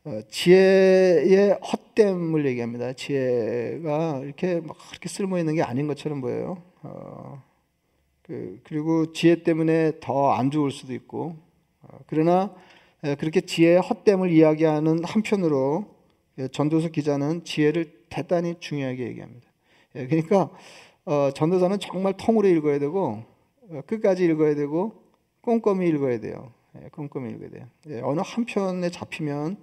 어, 0.07 0.21
지혜의 0.31 1.59
헛됨을 1.61 2.47
얘기합니다. 2.47 2.93
지혜가 2.93 4.21
이렇게 4.23 4.61
막 4.61 4.77
그렇게 4.89 5.09
쓸모 5.09 5.37
있는 5.37 5.57
게 5.57 5.63
아닌 5.63 5.89
것처럼 5.89 6.21
보여요. 6.21 6.63
어, 6.85 7.43
그, 8.23 8.61
리고 8.71 9.13
지혜 9.13 9.43
때문에 9.43 9.99
더 10.01 10.33
안 10.33 10.53
좋을 10.53 10.71
수도 10.71 10.95
있고, 10.95 11.35
어, 11.83 11.99
그러나 12.07 12.55
에, 13.03 13.17
그렇게 13.17 13.41
지혜의 13.41 13.81
헛됨을 13.81 14.31
이야기하는 14.31 15.03
한편으로 15.03 15.87
예, 16.39 16.47
전도서 16.47 16.91
기자는 16.91 17.43
지혜를 17.43 18.05
대단히 18.09 18.55
중요하게 18.61 19.09
얘기합니다. 19.09 19.49
예, 19.97 20.07
그러니까 20.07 20.51
어, 21.05 21.31
전도서는 21.35 21.81
정말 21.81 22.17
통으로 22.17 22.47
읽어야 22.47 22.79
되고 22.79 23.25
어, 23.71 23.81
끝까지 23.85 24.25
읽어야 24.25 24.55
되고 24.55 25.03
꼼꼼히 25.41 25.89
읽어야 25.89 26.21
돼요. 26.21 26.53
예, 26.81 26.91
꼼꼼히 26.91 27.33
읽어야 27.33 27.51
돼요. 27.51 27.67
예, 27.89 28.01
어느 28.05 28.21
한 28.25 28.45
편에 28.45 28.89
잡히면 28.91 29.57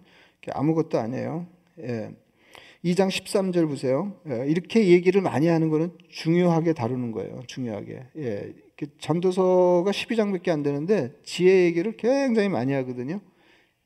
아무것도 0.51 0.99
아니에요. 0.99 1.47
예. 1.79 2.11
2장 2.83 3.07
13절 3.07 3.67
보세요. 3.67 4.13
예. 4.29 4.45
이렇게 4.47 4.87
얘기를 4.87 5.21
많이 5.21 5.47
하는 5.47 5.69
거는 5.69 5.91
중요하게 6.09 6.73
다루는 6.73 7.11
거예요. 7.11 7.41
중요하게. 7.47 8.03
예. 8.17 8.53
전도서가 8.99 9.91
12장밖에 9.91 10.49
안 10.49 10.63
되는데 10.63 11.13
지혜 11.23 11.63
얘기를 11.63 11.95
굉장히 11.95 12.49
많이 12.49 12.73
하거든요. 12.73 13.21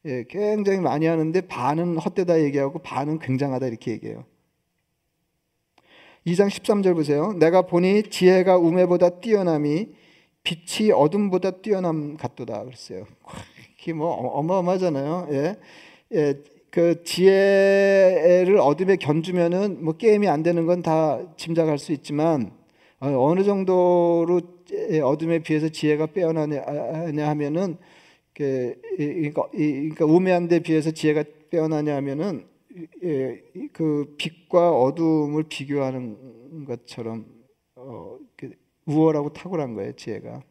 예. 0.05 0.25
굉장히 0.27 0.79
많이 0.79 1.05
하는데 1.05 1.41
반은 1.41 1.97
헛되다 1.97 2.41
얘기하고 2.41 2.79
반은 2.79 3.19
굉장하다 3.19 3.67
이렇게 3.67 3.91
얘기해요. 3.91 4.25
2장 6.25 6.47
13절 6.47 6.93
보세요. 6.95 7.33
내가 7.33 7.61
보니 7.61 8.03
지혜가 8.03 8.57
우매보다 8.57 9.21
뛰어남이 9.21 9.87
빛이 10.43 10.91
어둠보다 10.91 11.61
뛰어남 11.61 12.17
같도다 12.17 12.63
그랬어요. 12.63 13.05
이게 13.79 13.93
뭐 13.93 14.11
어마어마하잖아요. 14.11 15.27
예. 15.31 15.57
예, 16.13 16.35
그 16.69 17.03
지혜를 17.03 18.57
얻음에 18.59 18.97
견주면은 18.97 19.83
뭐 19.83 19.93
게임이 19.93 20.27
안 20.27 20.43
되는 20.43 20.65
건 20.65 20.81
다 20.81 21.19
짐작할 21.37 21.77
수 21.79 21.91
있지만 21.91 22.51
어, 22.99 23.07
어느 23.09 23.43
정도로 23.43 24.41
어둠에 25.03 25.39
비해서 25.39 25.69
지혜가 25.69 26.07
빼어나냐 26.07 27.27
하면은 27.29 27.77
그러니까, 28.33 29.47
그러니까 29.51 30.05
우매한 30.05 30.47
데 30.47 30.59
비해서 30.59 30.91
지혜가 30.91 31.23
빼어나냐 31.49 31.95
하면은 31.97 32.45
예, 33.03 33.41
그 33.73 34.15
빛과 34.17 34.71
어둠을 34.71 35.43
비교하는 35.49 36.65
것처럼 36.65 37.25
어, 37.75 38.17
우월하고 38.85 39.33
탁월한 39.33 39.73
거예요 39.73 39.93
지혜가. 39.93 40.41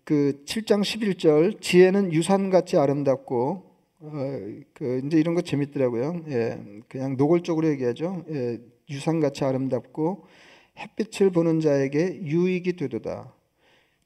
어, 0.00 0.04
그 0.04 0.42
7장 0.46 0.82
11절 0.82 1.60
지혜는 1.60 2.12
유산같이 2.12 2.76
아름답고 2.76 3.70
어, 4.00 4.12
그 4.72 5.02
이제 5.04 5.18
이런 5.18 5.34
거 5.34 5.42
재밌더라고요. 5.42 6.24
예, 6.28 6.58
그냥 6.88 7.16
노골적으로 7.16 7.68
얘기하죠. 7.68 8.24
예, 8.30 8.58
유산같이 8.88 9.44
아름답고 9.44 10.24
햇빛을 10.78 11.30
보는 11.30 11.60
자에게 11.60 12.22
유익이 12.22 12.76
되도다. 12.76 13.32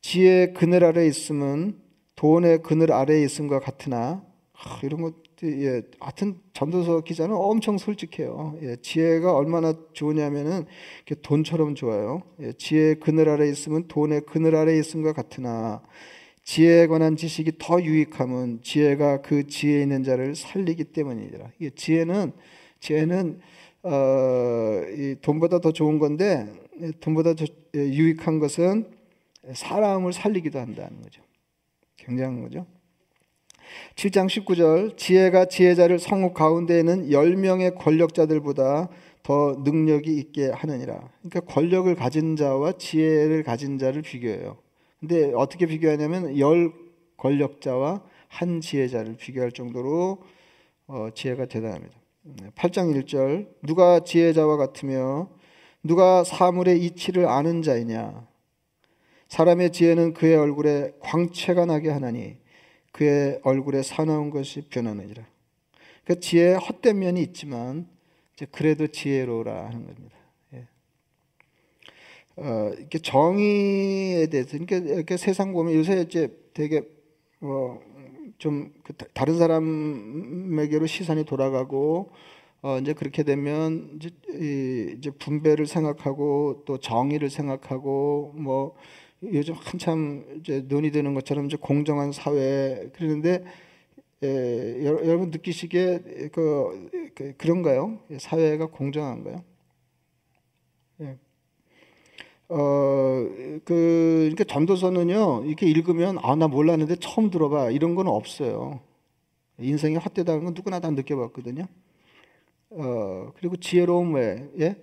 지혜 0.01 0.53
그늘 0.53 0.85
아래 0.85 1.07
있음은 1.07 1.81
돈의 2.17 2.63
그늘 2.63 2.93
아래에 2.93 3.23
있음과 3.23 3.61
같으나 3.61 4.25
아, 4.53 4.81
이런 4.83 5.01
것 5.01 5.24
예, 5.45 5.83
하여튼 6.01 6.39
전도서 6.55 7.03
기자는 7.03 7.35
엄청 7.37 7.77
솔직해요. 7.77 8.59
예, 8.63 8.77
지혜가 8.77 9.37
얼마나 9.37 9.75
좋으냐면은 9.93 10.65
돈처럼 11.23 11.75
좋아요. 11.75 12.23
예, 12.41 12.53
지혜 12.53 12.95
그늘 12.95 13.29
아래 13.29 13.49
있으면 13.49 13.87
돈의 13.89 14.23
그늘 14.27 14.57
아래 14.57 14.77
있음과 14.79 15.13
같으나 15.13 15.83
지혜에 16.45 16.87
관한 16.87 17.17
지식이 17.17 17.53
더 17.59 17.83
유익함은 17.83 18.61
지혜가 18.63 19.23
그 19.23 19.47
지혜 19.47 19.83
있는 19.83 20.03
자를 20.03 20.35
살리기 20.35 20.85
때문이니라. 20.85 21.51
이 21.61 21.71
지혜는 21.75 22.33
지혜는 22.81 23.41
어, 23.83 24.83
이 24.97 25.17
돈보다 25.21 25.61
더 25.61 25.73
좋은 25.73 25.99
건데 25.99 26.51
돈보다 27.01 27.35
더 27.35 27.45
예, 27.77 27.81
유익한 27.81 28.39
것은 28.39 28.91
사람을 29.53 30.13
살리기도 30.15 30.59
한다는 30.59 31.03
거죠. 31.03 31.23
굉장한 31.97 32.43
거죠. 32.43 32.67
7장 33.97 34.27
19절 34.29 34.97
지혜가 34.97 35.47
지혜자를 35.47 35.99
성읍 35.99 36.35
가운데에는 36.35 37.11
10명의 37.11 37.77
권력자들보다 37.79 38.89
더 39.23 39.57
능력이 39.65 40.17
있게 40.19 40.51
하느니라. 40.51 41.09
그러니까 41.23 41.41
권력을 41.41 41.93
가진 41.95 42.37
자와 42.37 42.73
지혜를 42.73 43.43
가진 43.43 43.79
자를 43.79 44.03
비교해요. 44.03 44.59
근데 45.01 45.33
어떻게 45.35 45.67
비교하냐면 45.67 46.39
열 46.39 46.73
권력자와 47.17 48.03
한 48.29 48.61
지혜자를 48.61 49.17
비교할 49.17 49.53
정도로 49.53 50.23
어, 50.87 51.09
지혜가 51.15 51.47
대단합니다. 51.47 51.97
8장 52.55 52.95
1절 52.95 53.49
누가 53.63 54.01
지혜자와 54.01 54.57
같으며 54.57 55.29
누가 55.83 56.25
사물의 56.25 56.83
이치를 56.85 57.27
아는 57.29 57.63
자이냐 57.63 58.27
사람의 59.29 59.73
지혜는 59.73 60.15
그의 60.15 60.37
얼굴에 60.37 60.93
광채가 61.01 61.67
나게 61.67 61.91
하나니 61.91 62.37
그의 62.95 63.41
얼굴에 63.43 63.83
사나운 63.83 64.31
것이 64.31 64.69
변하느니라. 64.69 65.27
그 66.05 66.21
지혜의 66.21 66.59
헛된 66.59 67.01
면이 67.01 67.21
있지만 67.23 67.89
그래도 68.53 68.87
지혜로라 68.87 69.67
하는 69.67 69.85
겁니다. 69.85 70.17
예. 70.55 70.69
어, 72.37 72.73
이렇게 72.79 73.01
정의에 73.01 74.29
대해서 74.29 74.57
그러니까 74.59 74.77
이렇게 74.77 75.17
세상 75.17 75.53
보면 75.53 75.75
요새 75.75 76.03
이제 76.03 76.39
되게 76.55 76.83
뭐좀 77.41 78.73
그 78.85 78.93
다른 79.13 79.39
사람에게로 79.39 80.87
시선이 80.87 81.25
돌아가고 81.25 82.13
어 82.63 82.79
이제 82.79 82.93
그렇게 82.93 83.25
되면 83.25 83.91
이제, 83.97 84.11
이제 84.97 85.11
분배를 85.11 85.67
생각하고 85.67 86.63
또 86.65 86.79
정의를 86.79 87.29
생각하고 87.29 88.35
뭐 88.37 88.77
요즘 89.33 89.55
한참 89.55 90.25
이제 90.41 90.61
논의되는 90.67 91.15
것처럼 91.15 91.47
이제 91.47 91.57
공정한 91.61 92.13
사회 92.13 92.91
그러는데 92.95 93.45
에, 94.23 94.85
여러분 94.85 95.31
느끼시기에 95.31 96.31
그, 96.33 96.89
그 97.15 97.35
그런가요? 97.37 98.01
사회가 98.19 98.67
공정한가요? 98.67 99.45
예. 101.01 101.19
어, 102.49 102.57
그, 103.65 103.65
그러니까 103.65 104.45
전도서는요, 104.45 105.45
이렇게 105.47 105.67
읽으면, 105.67 106.19
아, 106.23 106.37
나 106.37 106.47
몰랐는데 106.47 106.97
처음 106.97 107.31
들어봐. 107.31 107.71
이런 107.71 107.95
건 107.95 108.07
없어요. 108.07 108.81
인생이 109.59 109.97
헛되다는 109.97 110.45
건 110.45 110.55
누구나 110.55 110.81
다 110.81 110.91
느껴봤거든요. 110.91 111.67
어, 112.71 113.33
그리고 113.37 113.57
지혜로움 113.57 114.15
외에 114.15 114.49
예? 114.61 114.77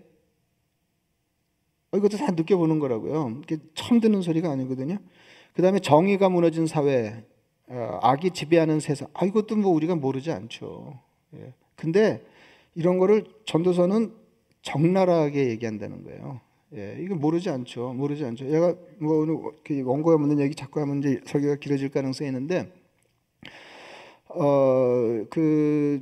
어, 1.91 1.97
이것도 1.97 2.17
다 2.17 2.31
느껴보는 2.31 2.79
거라고요. 2.79 3.41
처음 3.75 3.99
듣는 3.99 4.21
소리가 4.21 4.49
아니거든요. 4.49 4.97
그 5.53 5.61
다음에 5.61 5.79
정의가 5.79 6.29
무너진 6.29 6.65
사회, 6.65 7.23
어, 7.67 7.99
악이 8.01 8.31
지배하는 8.31 8.79
세상. 8.79 9.07
아, 9.13 9.25
이것도 9.25 9.57
뭐 9.57 9.71
우리가 9.73 9.95
모르지 9.95 10.31
않죠. 10.31 10.99
예. 11.35 11.53
근데 11.75 12.25
이런 12.75 12.97
거를 12.97 13.25
전도서는 13.45 14.13
적나라하게 14.61 15.49
얘기한다는 15.49 16.03
거예요. 16.03 16.39
예, 16.73 16.97
이거 17.01 17.15
모르지 17.15 17.49
않죠. 17.49 17.93
모르지 17.93 18.23
않죠. 18.23 18.45
얘가 18.45 18.73
뭐 18.99 19.17
오늘 19.17 19.37
그 19.63 19.81
원고에 19.83 20.13
없는 20.15 20.39
얘기 20.39 20.55
자꾸 20.55 20.79
하면 20.79 20.99
이제 20.99 21.19
설교가 21.25 21.55
길어질 21.55 21.89
가능성이 21.89 22.29
있는데, 22.29 22.71
어, 24.29 25.25
그, 25.29 26.01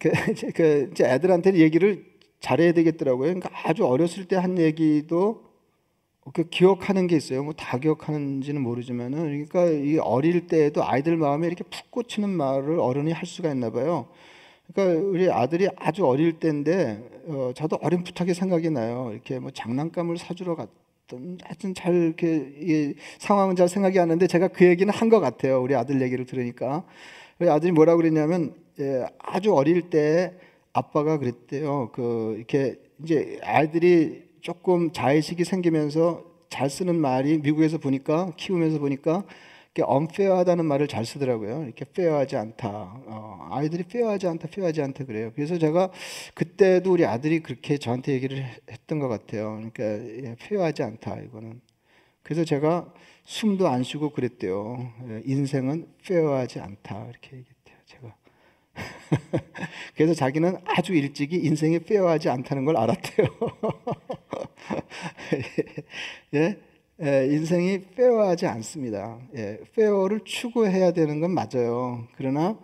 그, 0.00 0.10
그 0.54 0.88
이제 0.90 1.04
애들한테 1.04 1.54
얘기를 1.54 2.04
잘해야 2.46 2.72
되겠더라고요. 2.72 3.26
그러니까 3.34 3.50
아주 3.64 3.84
어렸을 3.86 4.26
때 4.26 4.36
한 4.36 4.58
얘기도 4.58 5.42
그 6.32 6.44
기억하는 6.48 7.06
게 7.06 7.16
있어요. 7.16 7.42
뭐 7.42 7.52
다 7.54 7.78
기억하는지는 7.78 8.60
모르지만은 8.60 9.46
그러니까 9.48 9.64
이 9.66 9.98
어릴 9.98 10.46
때에도 10.46 10.84
아이들 10.84 11.16
마음에 11.16 11.46
이렇게 11.46 11.64
푹 11.64 11.90
꽂히는 11.90 12.28
말을 12.30 12.78
어른이 12.80 13.12
할 13.12 13.26
수가 13.26 13.50
있나 13.52 13.70
봐요. 13.70 14.06
그러니까 14.72 15.00
우리 15.08 15.30
아들이 15.30 15.68
아주 15.76 16.06
어릴 16.06 16.38
때인데 16.40 17.02
어, 17.28 17.52
저도 17.54 17.78
어렴풋하게 17.82 18.34
생각이 18.34 18.70
나요. 18.70 19.10
이렇게 19.12 19.38
뭐 19.38 19.50
장난감을 19.52 20.18
사주러 20.18 20.56
갔던 20.56 21.38
하여튼 21.44 21.74
잘 21.74 21.94
이렇게 21.94 22.52
이 22.60 22.94
상황은 23.18 23.56
잘 23.56 23.68
생각이 23.68 23.98
안 23.98 24.08
나는데 24.08 24.26
제가 24.26 24.48
그 24.48 24.64
얘기는 24.66 24.92
한 24.92 25.08
것 25.10 25.20
같아요. 25.20 25.62
우리 25.62 25.74
아들 25.74 26.00
얘기를 26.02 26.26
들으니까 26.26 26.84
우리 27.40 27.48
아들이 27.48 27.72
뭐라고 27.72 27.98
그랬냐면 27.98 28.54
예, 28.80 29.06
아주 29.18 29.54
어릴 29.54 29.90
때 29.90 30.34
아빠가 30.76 31.18
그랬대요. 31.18 31.90
그 31.92 32.34
이렇게 32.36 32.76
이제 33.02 33.38
아이들이 33.42 34.24
조금 34.42 34.92
자의식이 34.92 35.44
생기면서 35.44 36.24
잘 36.50 36.68
쓰는 36.68 36.96
말이 37.00 37.38
미국에서 37.38 37.78
보니까 37.78 38.32
키우면서 38.36 38.78
보니까 38.78 39.24
unfair하다는 39.78 40.64
말을 40.64 40.86
잘 40.88 41.04
쓰더라고요. 41.04 41.64
이렇게 41.64 41.84
fair하지 41.88 42.36
않다. 42.36 42.68
어, 43.06 43.48
아이들이 43.50 43.84
fair하지 43.86 44.26
않다, 44.26 44.48
fair하지 44.48 44.82
않다 44.82 45.04
그래요. 45.04 45.32
그래서 45.34 45.58
제가 45.58 45.90
그때도 46.34 46.92
우리 46.92 47.04
아들이 47.04 47.40
그렇게 47.40 47.78
저한테 47.78 48.12
얘기를 48.12 48.44
했던 48.70 48.98
것 48.98 49.08
같아요. 49.08 49.56
그러니까 49.56 49.84
예, 49.84 50.36
fair하지 50.40 50.82
않다 50.82 51.20
이거는. 51.20 51.60
그래서 52.22 52.44
제가 52.44 52.92
숨도 53.24 53.68
안 53.68 53.82
쉬고 53.82 54.10
그랬대요. 54.10 54.92
예, 55.08 55.22
인생은 55.24 55.86
fair하지 56.04 56.60
않다 56.60 57.06
이렇게. 57.10 57.42
제가. 57.44 57.55
그래서 59.96 60.14
자기는 60.14 60.58
아주 60.64 60.94
일찍이 60.94 61.36
인생이 61.36 61.80
페어하지 61.80 62.28
않다는 62.28 62.64
걸 62.64 62.76
알았대요. 62.76 63.26
예? 66.34 66.58
예, 67.02 67.26
인생이 67.26 67.84
페어하지 67.94 68.46
않습니다. 68.46 69.18
예, 69.36 69.58
페어를 69.74 70.20
추구해야 70.24 70.92
되는 70.92 71.20
건 71.20 71.32
맞아요. 71.32 72.06
그러나 72.16 72.58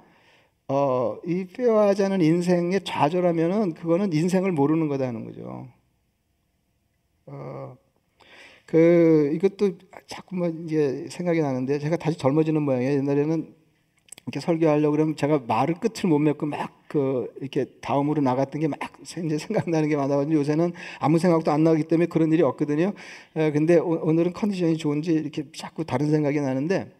어, 0.69 1.19
이 1.26 1.45
페어하지 1.45 2.04
않은 2.04 2.23
인생에 2.23 2.78
좌절하면은 2.81 3.75
그거는 3.75 4.12
인생을 4.12 4.52
모르는 4.52 4.88
거다는 4.88 5.26
거죠. 5.26 5.69
어, 7.26 7.76
그 8.64 9.31
이것도 9.35 9.73
자꾸만 10.07 10.64
이제 10.64 11.07
생각이 11.11 11.40
나는데 11.40 11.78
제가 11.78 11.97
다시 11.97 12.16
젊어지는 12.16 12.62
모양이에요. 12.62 12.99
옛날에는 12.99 13.54
이렇게 14.26 14.41
설교하려고 14.41 14.93
그러면 14.93 15.17
제가 15.17 15.41
말을 15.47 15.75
끝을 15.76 16.09
못 16.09 16.19
맺고 16.19 16.47
막 16.47 16.83
그 16.93 17.33
이렇게 17.41 17.64
다음으로 17.81 18.21
나갔던 18.21 18.61
게 18.61 18.69
막 18.69 18.79
이제 19.25 19.38
생각나는 19.38 19.88
게 19.88 19.97
많아가지고 19.97 20.35
요새는 20.35 20.75
아무 21.00 21.19
생각도 21.19 21.50
안 21.50 21.64
나기 21.64 21.85
때문에 21.85 22.07
그런 22.07 22.31
일이 22.33 22.43
없거든요. 22.43 22.93
에, 23.35 23.50
근데 23.50 23.78
오, 23.78 24.13
늘은 24.13 24.35
컨디션이 24.35 24.76
좋은지 24.76 25.13
이렇게 25.13 25.50
자꾸 25.56 25.85
다른 25.85 26.11
생각이 26.11 26.39
나는데 26.41 26.93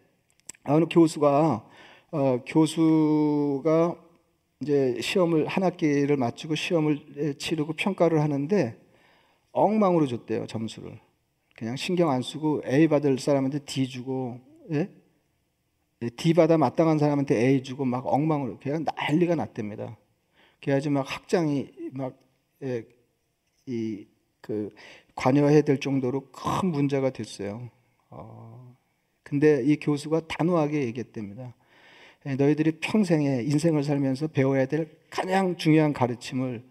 어느 0.65 0.87
교수가 0.91 1.69
어, 2.13 2.41
교수가 2.47 3.97
이제 4.63 4.97
시험을 5.01 5.47
한 5.47 5.63
학기를 5.65 6.17
마치고 6.17 6.55
시험을 6.55 7.37
치르고 7.39 7.75
평가를 7.75 8.21
하는데 8.23 8.77
엉망으로 9.53 10.07
줬대요 10.07 10.47
점수를 10.47 10.99
그냥 11.55 11.77
신경 11.77 12.09
안 12.11 12.23
쓰고 12.23 12.63
A 12.67 12.89
받을 12.89 13.19
사람한테 13.19 13.59
D 13.67 13.89
주고 13.89 14.41
예? 14.73 14.89
D 16.11 16.35
받아 16.35 16.59
마땅한 16.59 16.99
사람한테 16.99 17.37
A 17.37 17.63
주고 17.63 17.85
막 17.85 18.07
엉망으로 18.07 18.59
그냥 18.59 18.85
난리가 18.85 19.35
났답니다. 19.35 19.97
그래야지 20.61 20.91
막 20.91 21.05
학장이 21.09 21.71
막이그 23.65 24.75
관여해야 25.15 25.63
될 25.63 25.79
정도로 25.81 26.29
큰 26.31 26.71
문제가 26.71 27.11
됐어요. 27.11 27.71
어, 28.11 28.75
근데 29.23 29.63
이 29.65 29.77
교수가 29.77 30.29
단호하게 30.29 30.85
얘기했답니다. 30.85 31.55
너희들이 32.25 32.79
평생에 32.81 33.43
인생을 33.43 33.83
살면서 33.83 34.29
배워야 34.29 34.67
될 34.67 34.89
가장 35.11 35.57
중요한 35.57 35.93
가르침을 35.93 36.63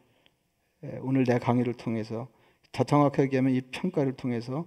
오늘 1.01 1.25
내 1.25 1.37
강의를 1.37 1.73
통해서 1.73 2.27
더 2.71 2.83
정확하게 2.83 3.23
얘기하면 3.23 3.53
이 3.53 3.61
평가를 3.61 4.13
통해서 4.13 4.65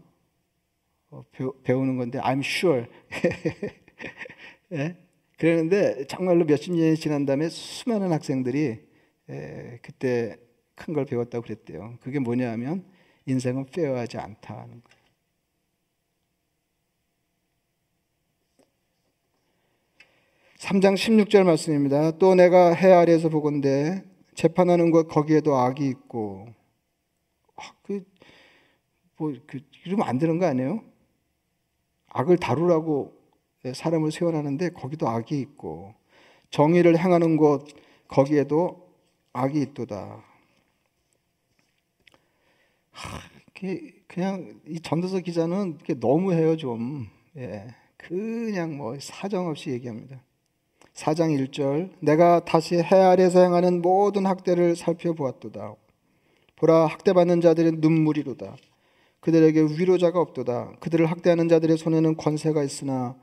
어, 1.10 1.24
배우는 1.62 1.96
건데 1.96 2.20
I'm 2.20 2.40
sure 2.40 2.86
예? 4.72 4.96
그러는데 5.38 6.06
정말로 6.06 6.44
몇십 6.44 6.72
년이 6.74 6.96
지난 6.96 7.26
다음에 7.26 7.48
수많은 7.48 8.12
학생들이 8.12 8.78
예, 9.30 9.78
그때 9.82 10.36
큰 10.74 10.92
걸 10.94 11.04
배웠다고 11.04 11.42
그랬대요. 11.42 11.98
그게 12.00 12.18
뭐냐 12.18 12.50
하면 12.52 12.84
인생은 13.26 13.66
페어하지 13.66 14.18
않다는 14.18 14.82
거예요. 14.82 15.04
(3장 20.58 20.94
16절) 20.94 21.44
말씀입니다. 21.44 22.12
또 22.18 22.34
내가 22.34 22.72
해 22.74 22.90
아래에서 22.92 23.28
보건대 23.28 24.02
재판하는 24.34 24.90
것 24.90 25.08
거기에도 25.08 25.56
악이 25.56 25.86
있고 25.88 26.46
아, 27.56 27.72
그, 27.82 28.04
뭐, 29.16 29.32
그, 29.46 29.60
이러면 29.86 30.08
안 30.08 30.18
되는 30.18 30.38
거 30.38 30.46
아니에요? 30.46 30.82
악을 32.08 32.38
다루라고 32.38 33.12
예, 33.14 33.23
사람을 33.72 34.12
세워나는데 34.12 34.70
거기도 34.70 35.08
악이 35.08 35.38
있고 35.40 35.94
정의를 36.50 36.98
행하는 36.98 37.36
곳 37.36 37.66
거기에도 38.08 38.88
악이 39.32 39.60
있도다. 39.60 40.22
하, 42.92 43.18
그냥 44.06 44.60
이 44.66 44.80
전도서 44.80 45.20
기자는 45.20 45.78
너무해요 45.98 46.56
좀. 46.56 47.08
예, 47.36 47.66
그냥 47.96 48.76
뭐 48.76 48.96
사정없이 49.00 49.70
얘기합니다. 49.70 50.20
4장 50.94 51.36
1절 51.48 51.90
내가 52.00 52.44
다시 52.44 52.76
해 52.76 52.96
아래에서 52.96 53.40
행하는 53.40 53.82
모든 53.82 54.26
학대를 54.26 54.76
살펴보았도다. 54.76 55.74
보라 56.56 56.86
학대받는 56.86 57.40
자들의 57.40 57.72
눈물이로다. 57.78 58.56
그들에게 59.20 59.60
위로자가 59.78 60.20
없도다. 60.20 60.76
그들을 60.80 61.06
학대하는 61.06 61.48
자들의 61.48 61.76
손에는 61.78 62.16
권세가 62.16 62.62
있으나 62.62 63.16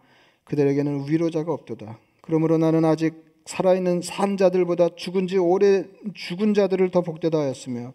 그들에게는 0.51 1.07
위로자가 1.07 1.53
없도다. 1.53 1.97
그러므로 2.21 2.57
나는 2.57 2.83
아직 2.83 3.13
살아있는 3.45 4.01
산 4.01 4.35
자들보다 4.35 4.89
죽은 4.95 5.27
지 5.27 5.37
오래 5.37 5.85
죽은 6.13 6.53
자들을 6.53 6.91
더 6.91 7.01
복되다 7.01 7.37
하였으며 7.37 7.93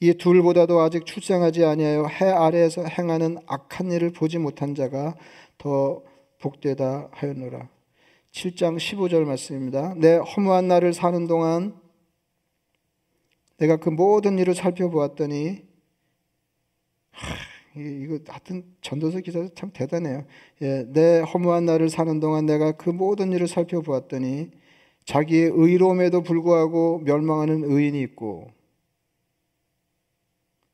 이 0.00 0.14
둘보다도 0.14 0.80
아직 0.80 1.04
출생하지 1.04 1.64
아니하여 1.64 2.06
해 2.06 2.24
아래에서 2.24 2.84
행하는 2.84 3.36
악한 3.46 3.92
일을 3.92 4.10
보지 4.10 4.38
못한 4.38 4.74
자가 4.74 5.14
더 5.58 6.02
복되다 6.40 7.10
하였노라. 7.12 7.68
7장 8.32 8.78
15절 8.78 9.24
말씀입니다. 9.24 9.94
내 9.98 10.16
허무한 10.16 10.68
날을 10.68 10.94
사는 10.94 11.26
동안 11.26 11.74
내가 13.58 13.76
그 13.76 13.90
모든 13.90 14.38
일을 14.38 14.54
살펴보았더니 14.54 15.62
이거 17.74 18.18
하여튼 18.28 18.64
전도서 18.82 19.20
기사도 19.20 19.48
참 19.54 19.70
대단해요. 19.72 20.24
예, 20.60 20.84
내 20.88 21.20
허무한 21.20 21.64
날을 21.64 21.88
사는 21.88 22.20
동안 22.20 22.44
내가 22.44 22.72
그 22.72 22.90
모든 22.90 23.32
일을 23.32 23.48
살펴보았더니 23.48 24.50
자기의 25.04 25.50
의로움에도 25.54 26.22
불구하고 26.22 27.00
멸망하는 27.00 27.64
의인이 27.64 28.00
있고 28.02 28.50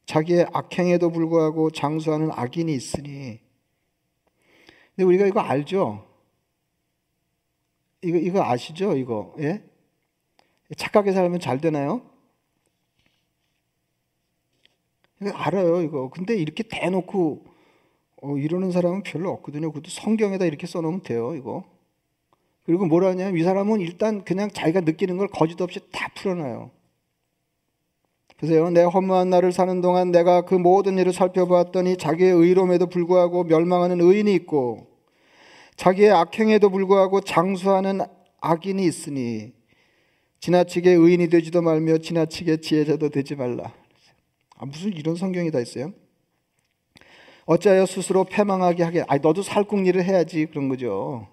자기의 0.06 0.46
악행에도 0.52 1.10
불구하고 1.10 1.70
장수하는 1.70 2.30
악인이 2.32 2.72
있으니 2.74 3.40
근데 4.96 5.04
우리가 5.04 5.26
이거 5.26 5.40
알죠? 5.40 6.04
이거 8.02 8.18
이거 8.18 8.42
아시죠? 8.42 8.96
이거 8.96 9.34
예? 9.38 9.62
착하게 10.76 11.12
살면 11.12 11.40
잘 11.40 11.60
되나요? 11.60 12.02
알아요, 15.32 15.82
이거. 15.82 16.10
근데 16.10 16.36
이렇게 16.36 16.62
대놓고 16.62 17.44
어, 18.22 18.36
이러는 18.36 18.72
사람은 18.72 19.02
별로 19.02 19.30
없거든요. 19.30 19.70
그것도 19.70 19.90
성경에다 19.90 20.44
이렇게 20.44 20.66
써놓으면 20.66 21.02
돼요, 21.02 21.34
이거. 21.34 21.64
그리고 22.64 22.86
뭐라 22.86 23.08
하냐면 23.08 23.40
이 23.40 23.42
사람은 23.42 23.80
일단 23.80 24.24
그냥 24.24 24.50
자기가 24.50 24.80
느끼는 24.80 25.16
걸 25.16 25.28
거짓 25.28 25.60
없이 25.60 25.80
다 25.90 26.08
풀어놔요. 26.14 26.70
보세요. 28.38 28.70
내 28.70 28.82
허무한 28.82 29.30
날을 29.30 29.50
사는 29.50 29.80
동안 29.80 30.12
내가 30.12 30.42
그 30.42 30.54
모든 30.54 30.96
일을 30.98 31.12
살펴보았더니 31.12 31.96
자기의 31.96 32.30
의로움에도 32.30 32.86
불구하고 32.86 33.44
멸망하는 33.44 34.00
의인이 34.00 34.32
있고 34.34 34.86
자기의 35.76 36.10
악행에도 36.10 36.70
불구하고 36.70 37.20
장수하는 37.20 38.00
악인이 38.40 38.84
있으니 38.84 39.52
지나치게 40.40 40.90
의인이 40.92 41.30
되지도 41.30 41.62
말며 41.62 41.98
지나치게 41.98 42.60
지혜자도 42.60 43.08
되지 43.08 43.34
말라. 43.34 43.72
아, 44.58 44.66
무슨 44.66 44.92
이런 44.92 45.14
성경이 45.14 45.50
다 45.50 45.60
있어요? 45.60 45.92
어찌하여 47.46 47.86
스스로 47.86 48.24
패망하게 48.24 48.82
하게? 48.82 49.04
아, 49.08 49.16
너도 49.18 49.42
살궁리를 49.42 50.04
해야지 50.04 50.46
그런 50.46 50.68
거죠. 50.68 51.28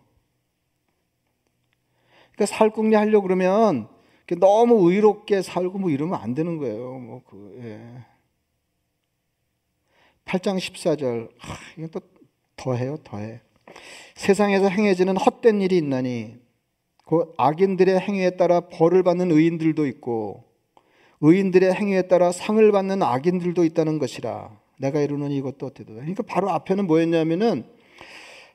그러니까 2.33 2.45
살궁리 2.45 2.95
하려 2.95 3.19
고 3.19 3.23
그러면 3.23 3.89
너무 4.39 4.91
의롭게 4.91 5.41
살고 5.41 5.79
뭐 5.79 5.89
이러면 5.89 6.19
안 6.21 6.35
되는 6.35 6.57
거예요. 6.57 6.99
뭐 6.99 7.21
그, 7.27 7.59
예. 7.63 8.05
8장 10.25 10.57
14절. 10.57 11.29
아, 11.41 11.57
이건 11.77 11.89
또 11.89 11.99
더해요, 12.55 12.97
더해. 13.03 13.41
세상에서 14.15 14.69
행해지는 14.69 15.17
헛된 15.17 15.61
일이 15.61 15.77
있나니 15.77 16.37
그 17.05 17.33
악인들의 17.37 17.99
행위에 17.99 18.31
따라 18.37 18.61
벌을 18.61 19.03
받는 19.03 19.31
의인들도 19.31 19.85
있고 19.87 20.44
의인들의 21.27 21.73
행위에 21.73 22.03
따라 22.03 22.31
상을 22.31 22.71
받는 22.71 23.01
악인들도 23.01 23.63
있다는 23.63 23.97
것이라. 23.97 24.51
내가 24.79 25.01
이루는 25.01 25.31
이것도 25.31 25.65
어때도. 25.65 25.93
그러니까 25.93 26.23
바로 26.23 26.49
앞에는 26.51 26.85
뭐였냐면은 26.85 27.65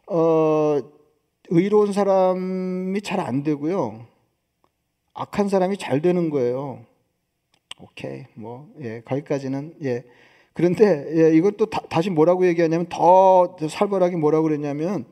어 0.06 0.78
의로운 1.48 1.92
사람이 1.92 3.00
잘 3.02 3.20
안 3.20 3.42
되고요. 3.42 4.06
악한 5.14 5.48
사람이 5.48 5.78
잘 5.78 6.00
되는 6.00 6.30
거예요. 6.30 6.84
오케이. 7.80 8.24
뭐, 8.34 8.68
예, 8.80 9.00
거기까지는, 9.04 9.74
예. 9.84 10.04
그런데, 10.52 11.06
예, 11.14 11.36
이것도 11.36 11.66
다, 11.66 12.00
시 12.00 12.10
뭐라고 12.10 12.46
얘기하냐면 12.46 12.86
더 12.88 13.56
살벌하게 13.68 14.16
뭐라고 14.16 14.44
그랬냐면 14.44 15.06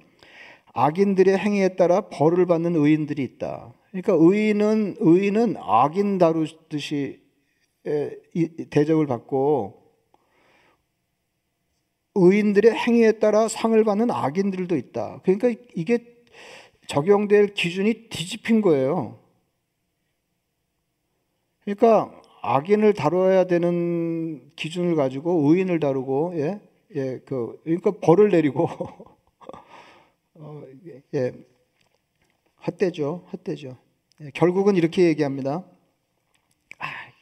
악인들의 0.74 1.36
행위에 1.36 1.76
따라 1.76 2.02
벌을 2.02 2.46
받는 2.46 2.76
의인들이 2.76 3.22
있다. 3.22 3.72
그러니까 3.90 4.14
의인은, 4.16 4.96
의인은 5.00 5.56
악인 5.58 6.18
다루듯이 6.18 7.20
예, 7.24 7.27
대접을 8.70 9.06
받고 9.06 9.78
의인들의 12.14 12.72
행위에 12.72 13.12
따라 13.12 13.48
상을 13.48 13.82
받는 13.84 14.10
악인들도 14.10 14.76
있다. 14.76 15.20
그러니까 15.22 15.54
이게 15.74 16.18
적용될 16.88 17.54
기준이 17.54 18.08
뒤집힌 18.08 18.60
거예요. 18.60 19.18
그러니까 21.64 22.10
악인을 22.40 22.94
다뤄야 22.94 23.44
되는 23.44 24.50
기준을 24.56 24.96
가지고 24.96 25.50
의인을 25.50 25.80
다루고 25.80 26.32
예, 26.36 26.60
예, 26.94 27.18
그 27.24 27.60
그러니까 27.64 27.90
벌을 27.90 28.30
내리고 28.30 28.68
어, 30.34 30.62
예, 31.14 31.32
헛되죠, 32.66 33.26
헛되죠. 33.32 33.76
예, 34.22 34.30
결국은 34.30 34.76
이렇게 34.76 35.04
얘기합니다. 35.04 35.64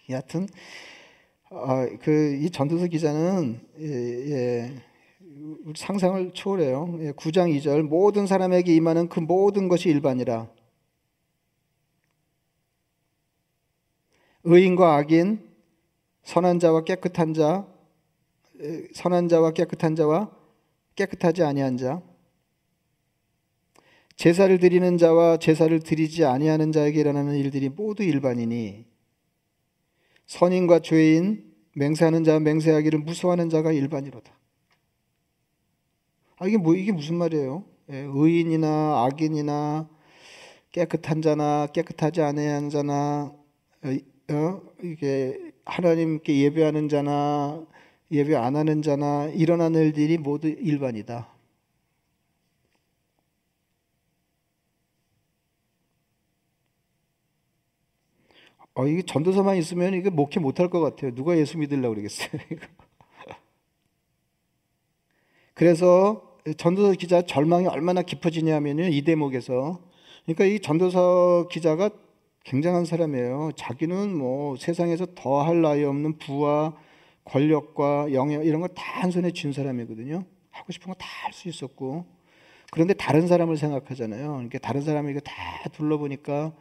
아, 0.08 0.12
여하튼 0.12 0.48
아, 1.50 1.86
그이 2.00 2.50
전도서 2.50 2.86
기자는 2.86 3.60
예, 3.80 3.86
예, 3.86 4.74
상상을 5.74 6.32
초월해요. 6.32 6.98
예, 7.00 7.12
9장 7.12 7.50
2절 7.56 7.82
모든 7.82 8.26
사람에게 8.26 8.74
임하는 8.74 9.08
그 9.08 9.20
모든 9.20 9.68
것이 9.68 9.88
일반이라. 9.88 10.48
의인과 14.44 14.96
악인, 14.96 15.40
선한 16.22 16.60
자와 16.60 16.84
깨끗한 16.84 17.34
자, 17.34 17.66
선한 18.94 19.28
자와 19.28 19.52
깨끗한 19.52 19.96
자와 19.96 20.30
깨끗하지 20.94 21.42
아니한 21.42 21.76
자, 21.76 22.00
제사를 24.14 24.56
드리는 24.58 24.98
자와 24.98 25.38
제사를 25.38 25.78
드리지 25.80 26.24
아니하는 26.24 26.72
자에게 26.72 27.00
일어나는 27.00 27.34
일들이 27.36 27.68
모두 27.68 28.02
일반이니 28.02 28.95
선인과 30.26 30.80
죄인, 30.80 31.44
맹세하는 31.74 32.24
자와 32.24 32.40
맹세하기를 32.40 33.00
무서워하는 33.00 33.48
자가 33.50 33.72
일반이로다. 33.72 34.32
아 36.38 36.46
이게 36.46 36.56
뭐 36.56 36.74
이게 36.74 36.92
무슨 36.92 37.16
말이에요? 37.16 37.64
예, 37.90 37.96
의인이나 37.98 39.04
악인이나 39.04 39.88
깨끗한 40.72 41.22
자나 41.22 41.68
깨끗하지 41.72 42.20
않은 42.20 42.70
자나 42.70 43.32
어? 44.30 44.62
이게 44.82 45.52
하나님께 45.64 46.36
예배하는 46.42 46.88
자나 46.88 47.64
예배 48.10 48.34
안 48.34 48.56
하는 48.56 48.82
자나 48.82 49.26
일어나는 49.28 49.80
일들이 49.82 50.18
모두 50.18 50.48
일반이다. 50.48 51.35
어, 58.76 58.86
이게 58.86 59.02
전도서만 59.02 59.56
있으면 59.56 59.94
이게 59.94 60.10
목회 60.10 60.38
못할 60.40 60.68
것 60.70 60.80
같아요. 60.80 61.14
누가 61.14 61.36
예수 61.38 61.58
믿으려고 61.58 61.94
그러겠어요. 61.94 62.28
그래서 65.54 66.22
전도서 66.58 66.92
기자 66.92 67.22
절망이 67.22 67.66
얼마나 67.66 68.02
깊어지냐면요. 68.02 68.84
이 68.84 69.02
대목에서. 69.02 69.80
그러니까 70.24 70.44
이 70.44 70.60
전도서 70.60 71.48
기자가 71.50 71.90
굉장한 72.44 72.84
사람이에요. 72.84 73.50
자기는 73.56 74.16
뭐 74.16 74.56
세상에서 74.56 75.06
더할 75.14 75.62
나위 75.62 75.84
없는 75.84 76.18
부와 76.18 76.76
권력과 77.24 78.12
영역 78.12 78.46
이런 78.46 78.60
걸 78.60 78.68
다 78.74 78.82
한 79.02 79.10
손에 79.10 79.30
쥔 79.32 79.52
사람이거든요. 79.52 80.24
하고 80.50 80.72
싶은 80.72 80.88
거 80.92 80.94
다 80.98 81.06
할 81.24 81.32
수 81.32 81.48
있었고. 81.48 82.06
그런데 82.72 82.94
다른 82.94 83.26
사람을 83.28 83.56
생각하잖아요. 83.58 84.28
그러니까 84.34 84.58
다른 84.60 84.82
사람이 84.82 85.10
이거 85.12 85.20
다 85.20 85.32
둘러보니까 85.72 86.52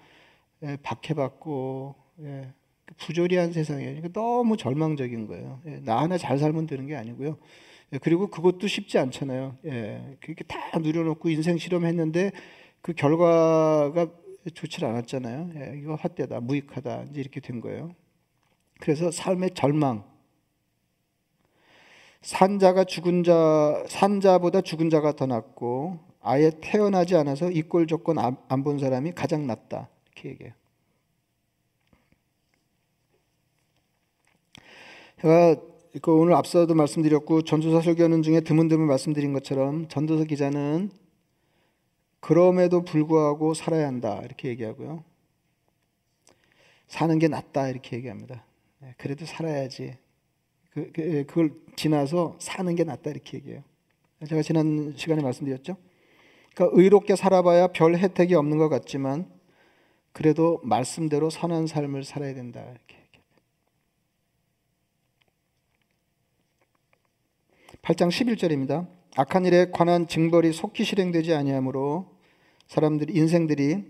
예, 0.63 0.77
박해받고 0.83 1.95
예, 2.21 2.53
부조리한 2.97 3.51
세상이에요. 3.51 3.95
그러니까 3.95 4.19
너무 4.19 4.57
절망적인 4.57 5.27
거예요. 5.27 5.61
예, 5.65 5.79
나 5.83 5.99
하나 6.01 6.17
잘 6.17 6.37
살면 6.37 6.67
되는 6.67 6.85
게 6.87 6.95
아니고요. 6.95 7.37
예, 7.93 7.97
그리고 7.97 8.27
그것도 8.27 8.67
쉽지 8.67 8.97
않잖아요. 8.97 9.57
예, 9.65 10.17
그렇게 10.21 10.43
다 10.45 10.57
누려놓고 10.79 11.29
인생 11.29 11.57
실험했는데 11.57 12.31
그 12.81 12.93
결과가 12.93 14.07
좋지 14.53 14.85
않았잖아요. 14.85 15.49
예, 15.55 15.77
이거 15.79 15.95
헛되다, 15.95 16.39
무익하다 16.39 17.05
이제 17.09 17.19
이렇게 17.21 17.39
된 17.39 17.61
거예요. 17.61 17.93
그래서 18.79 19.09
삶의 19.11 19.51
절망. 19.55 20.03
산자가 22.21 22.85
죽은 22.85 23.23
자, 23.23 23.83
산자보다 23.87 24.61
죽은 24.61 24.89
자가 24.89 25.15
더 25.15 25.25
낫고 25.27 25.99
아예 26.21 26.51
태어나지 26.59 27.15
않아서 27.15 27.51
이꼴 27.51 27.85
조건 27.87 28.17
안 28.17 28.63
본 28.63 28.79
사람이 28.79 29.11
가장 29.11 29.45
낫다 29.45 29.89
이렇게 30.13 30.29
얘기해요. 30.29 30.53
제가 35.25 35.55
그 36.03 36.11
오늘 36.11 36.35
앞서도 36.35 36.75
말씀드렸고 36.75 37.41
전도서 37.41 37.81
설교하는 37.81 38.21
중에 38.21 38.41
드문드문 38.41 38.85
말씀드린 38.85 39.33
것처럼 39.33 39.87
전도서 39.87 40.25
기자는 40.25 40.91
그럼에도 42.19 42.85
불구하고 42.85 43.55
살아야 43.55 43.87
한다. 43.87 44.21
이렇게 44.23 44.49
얘기하고요. 44.49 45.03
사는 46.87 47.17
게 47.17 47.27
낫다. 47.27 47.69
이렇게 47.69 47.97
얘기합니다. 47.97 48.45
네, 48.77 48.93
그래도 48.99 49.25
살아야지. 49.25 49.97
그, 50.69 50.91
그, 50.93 51.01
예, 51.01 51.23
그걸 51.23 51.53
지나서 51.75 52.35
사는 52.37 52.75
게 52.75 52.83
낫다. 52.83 53.09
이렇게 53.09 53.37
얘기해요. 53.37 53.63
제가 54.29 54.43
지난 54.43 54.93
시간에 54.95 55.23
말씀드렸죠. 55.23 55.75
그러니까 56.53 56.79
의롭게 56.79 57.15
살아봐야 57.15 57.69
별 57.69 57.95
혜택이 57.95 58.35
없는 58.35 58.59
것 58.59 58.69
같지만 58.69 59.27
그래도 60.11 60.59
말씀대로 60.61 61.31
선한 61.31 61.65
삶을 61.65 62.03
살아야 62.03 62.35
된다. 62.35 62.61
이렇게. 62.61 63.04
8장 67.85 68.09
11절입니다. 68.09 68.87
악한 69.15 69.45
일에 69.45 69.69
관한 69.71 70.07
징벌이 70.07 70.53
속히 70.53 70.83
실행되지 70.83 71.35
아니하므로 71.35 72.17
사람들이 72.67 73.13
인생들이 73.13 73.83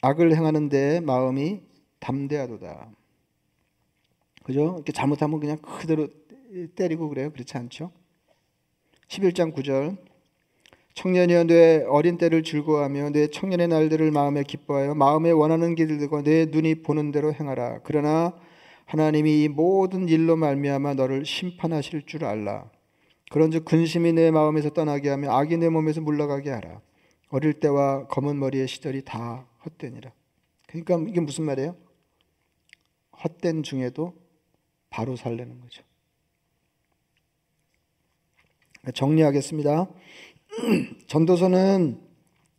악을 0.00 0.36
행하는 0.36 0.68
데 0.68 1.00
마음이 1.00 1.60
담대하도다. 1.98 2.88
그죠? 4.44 4.74
이렇게 4.76 4.92
잘못하면 4.92 5.40
그냥 5.40 5.56
그대로 5.58 6.06
때리고 6.76 7.08
그래요. 7.08 7.32
그렇지 7.32 7.56
않죠? 7.56 7.90
11장 9.08 9.52
9절 9.54 9.96
청년이여 10.94 11.44
내 11.44 11.84
어린 11.88 12.16
때를 12.16 12.44
즐거워하며 12.44 13.10
내 13.10 13.26
청년의 13.26 13.66
날들을 13.66 14.12
마음에 14.12 14.44
기뻐하여 14.44 14.94
마음에 14.94 15.32
원하는 15.32 15.74
길을 15.74 15.98
들고 15.98 16.22
내 16.22 16.46
눈이 16.46 16.82
보는 16.82 17.10
대로 17.10 17.34
행하라. 17.34 17.80
그러나 17.82 18.38
하나님이 18.86 19.42
이 19.42 19.48
모든 19.48 20.08
일로 20.08 20.36
말미암아 20.36 20.94
너를 20.94 21.26
심판하실 21.26 22.06
줄 22.06 22.24
알라. 22.24 22.70
그런즉 23.30 23.64
근심이 23.64 24.12
내 24.12 24.30
마음에서 24.30 24.70
떠나게 24.70 25.10
하며 25.10 25.32
악이 25.32 25.56
내 25.58 25.68
몸에서 25.68 26.00
물러가게 26.00 26.50
하라. 26.50 26.80
어릴 27.28 27.54
때와 27.54 28.06
검은 28.06 28.38
머리의 28.38 28.68
시절이 28.68 29.02
다 29.04 29.46
헛되니라. 29.64 30.12
그러니까 30.68 30.98
이게 31.10 31.20
무슨 31.20 31.44
말이에요? 31.44 31.76
헛된 33.24 33.64
중에도 33.64 34.14
바로 34.88 35.16
살려는 35.16 35.60
거죠. 35.60 35.82
정리하겠습니다. 38.94 39.88
전도서는 41.08 42.00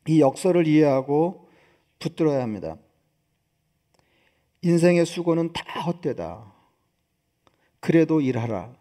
이 0.09 0.19
역설을 0.19 0.67
이해하고 0.67 1.49
붙들어야 1.99 2.41
합니다. 2.41 2.77
인생의 4.61 5.05
수고는 5.05 5.53
다 5.53 5.81
헛되다. 5.81 6.53
그래도 7.79 8.21
일하라. 8.21 8.75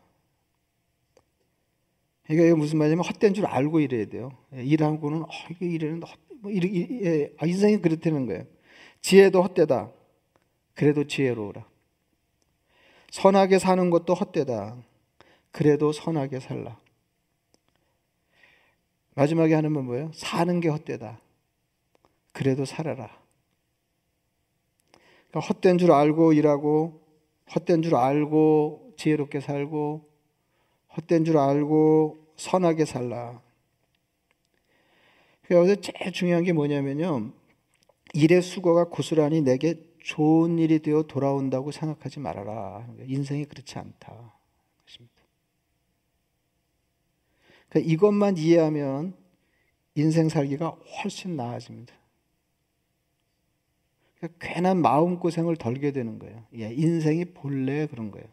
이게 2.29 2.53
무슨 2.55 2.79
말이냐면 2.79 3.05
헛된 3.05 3.35
줄 3.35 3.47
알고 3.47 3.81
일해야 3.81 4.07
돼요. 4.07 4.31
예, 4.55 4.65
일하고는 4.65 5.23
어, 5.23 5.29
이게 5.51 5.67
일하는데 5.67 6.07
뭐 6.41 6.51
일, 6.51 6.65
일, 6.65 7.05
예, 7.05 7.33
아, 7.39 7.47
인생이 7.47 7.81
그렇다는 7.81 8.27
거예요. 8.27 8.45
지혜도 9.01 9.43
헛되다. 9.43 9.93
그래도 10.75 11.07
지혜로우라. 11.07 11.65
선하게 13.11 13.59
사는 13.59 13.91
것도 13.91 14.15
헛되다. 14.15 14.77
그래도 15.53 15.93
선하게 15.93 16.41
살라. 16.41 16.79
마지막에 19.15 19.55
하는 19.55 19.73
건 19.73 19.87
뭐예요? 19.87 20.11
사는 20.13 20.61
게 20.61 20.69
헛되다. 20.69 21.21
그래도 22.33 22.65
살아라. 22.65 23.26
그러니까 25.37 25.41
헛된 25.49 25.77
줄 25.77 25.93
알고 25.93 26.33
일하고, 26.33 27.03
헛된 27.55 27.83
줄 27.83 27.95
알고 27.95 28.95
지혜롭게 28.97 29.41
살고, 29.41 30.09
헛된 30.97 31.27
줄 31.27 31.37
알고 31.37 32.17
선하게 32.37 32.87
살라. 32.87 33.43
그래서 35.43 35.75
제일 35.81 36.13
중요한 36.13 36.43
게 36.43 36.55
뭐냐면요. 36.55 37.33
일의 38.15 38.41
수고가 38.41 38.85
고스란히 38.89 39.43
내게 39.43 39.75
좋은 40.03 40.59
일이 40.59 40.79
되어 40.79 41.03
돌아온다고 41.03 41.71
생각하지 41.71 42.19
말아라. 42.21 42.89
인생이 43.07 43.45
그렇지 43.45 43.79
않다. 43.79 44.33
그러니까 47.69 47.93
이것만 47.93 48.39
이해하면 48.39 49.15
인생 49.97 50.31
살기가 50.31 50.69
훨씬 50.71 51.37
나아집니다. 51.37 51.95
그러니까 54.19 54.39
괜한 54.47 54.79
마음고생을 54.79 55.57
덜게 55.57 55.93
되는 55.93 56.19
거예요. 56.19 56.45
예, 56.55 56.73
인생이 56.73 57.27
본래 57.27 57.87
그런 57.87 58.11
거예요. 58.11 58.27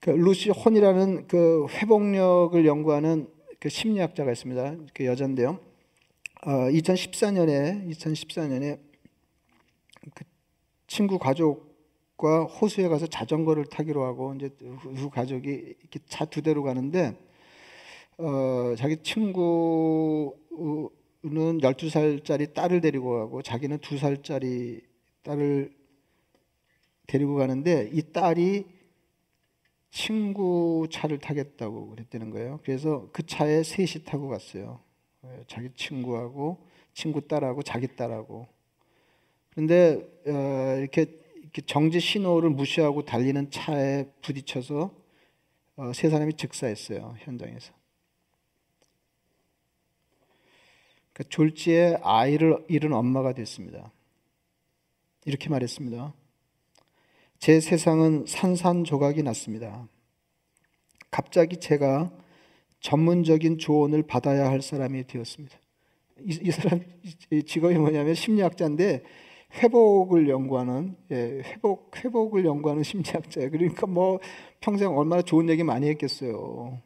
그 0.00 0.10
루시 0.10 0.50
혼이라는 0.50 1.26
그 1.28 1.66
회복력을 1.68 2.64
연구하는 2.64 3.28
그 3.60 3.68
심리학자가 3.68 4.32
있습니다. 4.32 4.76
그 4.94 5.04
여잔데요. 5.04 5.58
어, 6.46 6.50
2014년에 6.50 7.90
2014년에 7.90 8.78
그 10.14 10.24
친구 10.86 11.18
가족 11.18 11.67
과 12.18 12.42
호수에 12.42 12.88
가서 12.88 13.06
자전거를 13.06 13.66
타기로 13.66 14.04
하고 14.04 14.34
이제 14.34 14.50
두 14.58 15.08
가족이 15.08 15.50
이렇게 15.50 16.00
차 16.08 16.24
두 16.24 16.42
대로 16.42 16.64
가는데 16.64 17.16
어, 18.18 18.74
자기 18.76 18.96
친구는 19.04 20.32
12살짜리 21.22 22.52
딸을 22.52 22.80
데리고 22.80 23.20
가고 23.20 23.40
자기는 23.42 23.78
2살짜리 23.78 24.82
딸을 25.22 25.72
데리고 27.06 27.36
가는데 27.36 27.88
이 27.92 28.02
딸이 28.12 28.66
친구 29.92 30.88
차를 30.90 31.18
타겠다고 31.18 31.90
그랬다는 31.90 32.30
거예요. 32.30 32.58
그래서 32.64 33.08
그 33.12 33.24
차에 33.24 33.62
셋이 33.62 34.04
타고 34.04 34.28
갔어요. 34.28 34.80
자기 35.46 35.70
친구하고 35.76 36.66
친구 36.94 37.26
딸하고 37.28 37.62
자기 37.62 37.86
딸하고 37.94 38.48
그런데 39.50 40.04
어, 40.26 40.76
이렇게 40.78 41.17
정지 41.66 42.00
신호를 42.00 42.50
무시하고 42.50 43.04
달리는 43.04 43.50
차에 43.50 44.06
부딪혀서 44.22 44.94
어, 45.76 45.92
세 45.92 46.10
사람이 46.10 46.34
즉사했어요 46.34 47.16
현장에서. 47.18 47.72
그러니까 51.12 51.30
졸지에 51.30 51.98
아이를 52.02 52.64
잃은 52.68 52.92
엄마가 52.92 53.32
됐습니다. 53.32 53.92
이렇게 55.24 55.48
말했습니다. 55.48 56.14
제 57.38 57.60
세상은 57.60 58.24
산산조각이 58.26 59.22
났습니다. 59.22 59.88
갑자기 61.10 61.58
제가 61.58 62.12
전문적인 62.80 63.58
조언을 63.58 64.04
받아야 64.04 64.48
할 64.48 64.62
사람이 64.62 65.06
되었습니다. 65.06 65.58
이, 66.20 66.38
이 66.42 66.50
사람 66.50 66.80
직업이 67.46 67.74
뭐냐면 67.74 68.14
심리학자인데 68.14 69.04
회복을 69.54 70.28
연구하는 70.28 70.96
예, 71.10 71.42
회복 71.44 71.96
회복을 71.96 72.44
연구하는 72.44 72.82
심리학자예요. 72.82 73.50
그러니까 73.50 73.86
뭐 73.86 74.20
평생 74.60 74.96
얼마나 74.96 75.22
좋은 75.22 75.48
얘기 75.48 75.64
많이 75.64 75.88
했겠어요. 75.88 76.78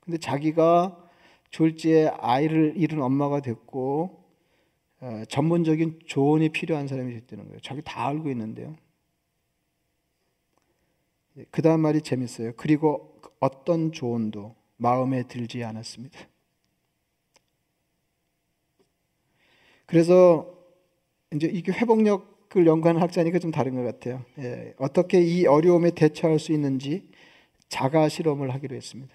근데 0.00 0.18
자기가 0.18 1.04
졸지에 1.50 2.08
아이를 2.18 2.74
잃은 2.76 3.00
엄마가 3.00 3.40
됐고 3.40 4.24
어, 5.00 5.22
전문적인 5.28 6.00
조언이 6.06 6.48
필요한 6.48 6.88
사람이 6.88 7.12
됐다는 7.14 7.46
거예요. 7.46 7.60
자기 7.60 7.82
다 7.82 8.06
알고 8.06 8.30
있는데요. 8.30 8.76
예, 11.38 11.44
그 11.50 11.62
다음 11.62 11.80
말이 11.80 12.00
재밌어요. 12.00 12.52
그리고 12.56 13.20
어떤 13.40 13.92
조언도 13.92 14.54
마음에 14.76 15.22
들지 15.22 15.62
않았습니다. 15.64 16.18
그래서 19.86 20.55
이제 21.34 21.48
이게 21.52 21.72
회복력을 21.72 22.66
연구하는 22.66 23.00
학자니까 23.00 23.38
좀 23.38 23.50
다른 23.50 23.74
것 23.74 23.82
같아요. 23.82 24.24
예, 24.38 24.74
어떻게 24.78 25.20
이 25.20 25.46
어려움에 25.46 25.90
대처할 25.90 26.38
수 26.38 26.52
있는지 26.52 27.08
자가 27.68 28.08
실험을 28.08 28.54
하기로 28.54 28.76
했습니다. 28.76 29.12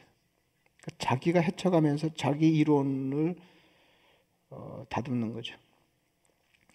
그러니까 0.82 1.06
자기가 1.06 1.40
헤쳐가면서 1.40 2.10
자기 2.16 2.50
이론을 2.50 3.36
어, 4.50 4.86
다듬는 4.90 5.34
거죠. 5.34 5.56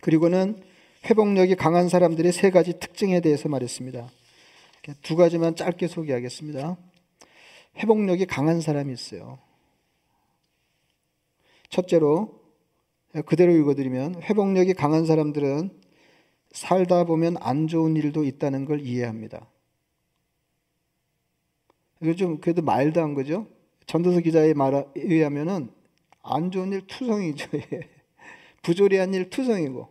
그리고는 0.00 0.62
회복력이 1.04 1.56
강한 1.56 1.88
사람들의 1.88 2.32
세 2.32 2.50
가지 2.50 2.78
특징에 2.78 3.20
대해서 3.20 3.48
말했습니다. 3.48 4.08
두 5.02 5.16
가지만 5.16 5.56
짧게 5.56 5.88
소개하겠습니다. 5.88 6.76
회복력이 7.78 8.26
강한 8.26 8.60
사람이 8.60 8.92
있어요. 8.92 9.38
첫째로 11.68 12.45
그대로 13.22 13.52
읽어드리면 13.52 14.22
회복력이 14.22 14.74
강한 14.74 15.06
사람들은 15.06 15.70
살다 16.52 17.04
보면 17.04 17.36
안 17.40 17.66
좋은 17.66 17.96
일도 17.96 18.24
있다는 18.24 18.64
걸 18.64 18.80
이해합니다. 18.80 19.46
이거 22.02 22.14
좀 22.14 22.40
그래도 22.40 22.62
마일드한 22.62 23.14
거죠. 23.14 23.46
전도서 23.86 24.20
기자의 24.20 24.54
말에 24.54 24.84
의하면은 24.96 25.70
안 26.22 26.50
좋은 26.50 26.72
일 26.72 26.86
투성이죠. 26.86 27.48
부조리한 28.62 29.14
일 29.14 29.30
투성이고. 29.30 29.88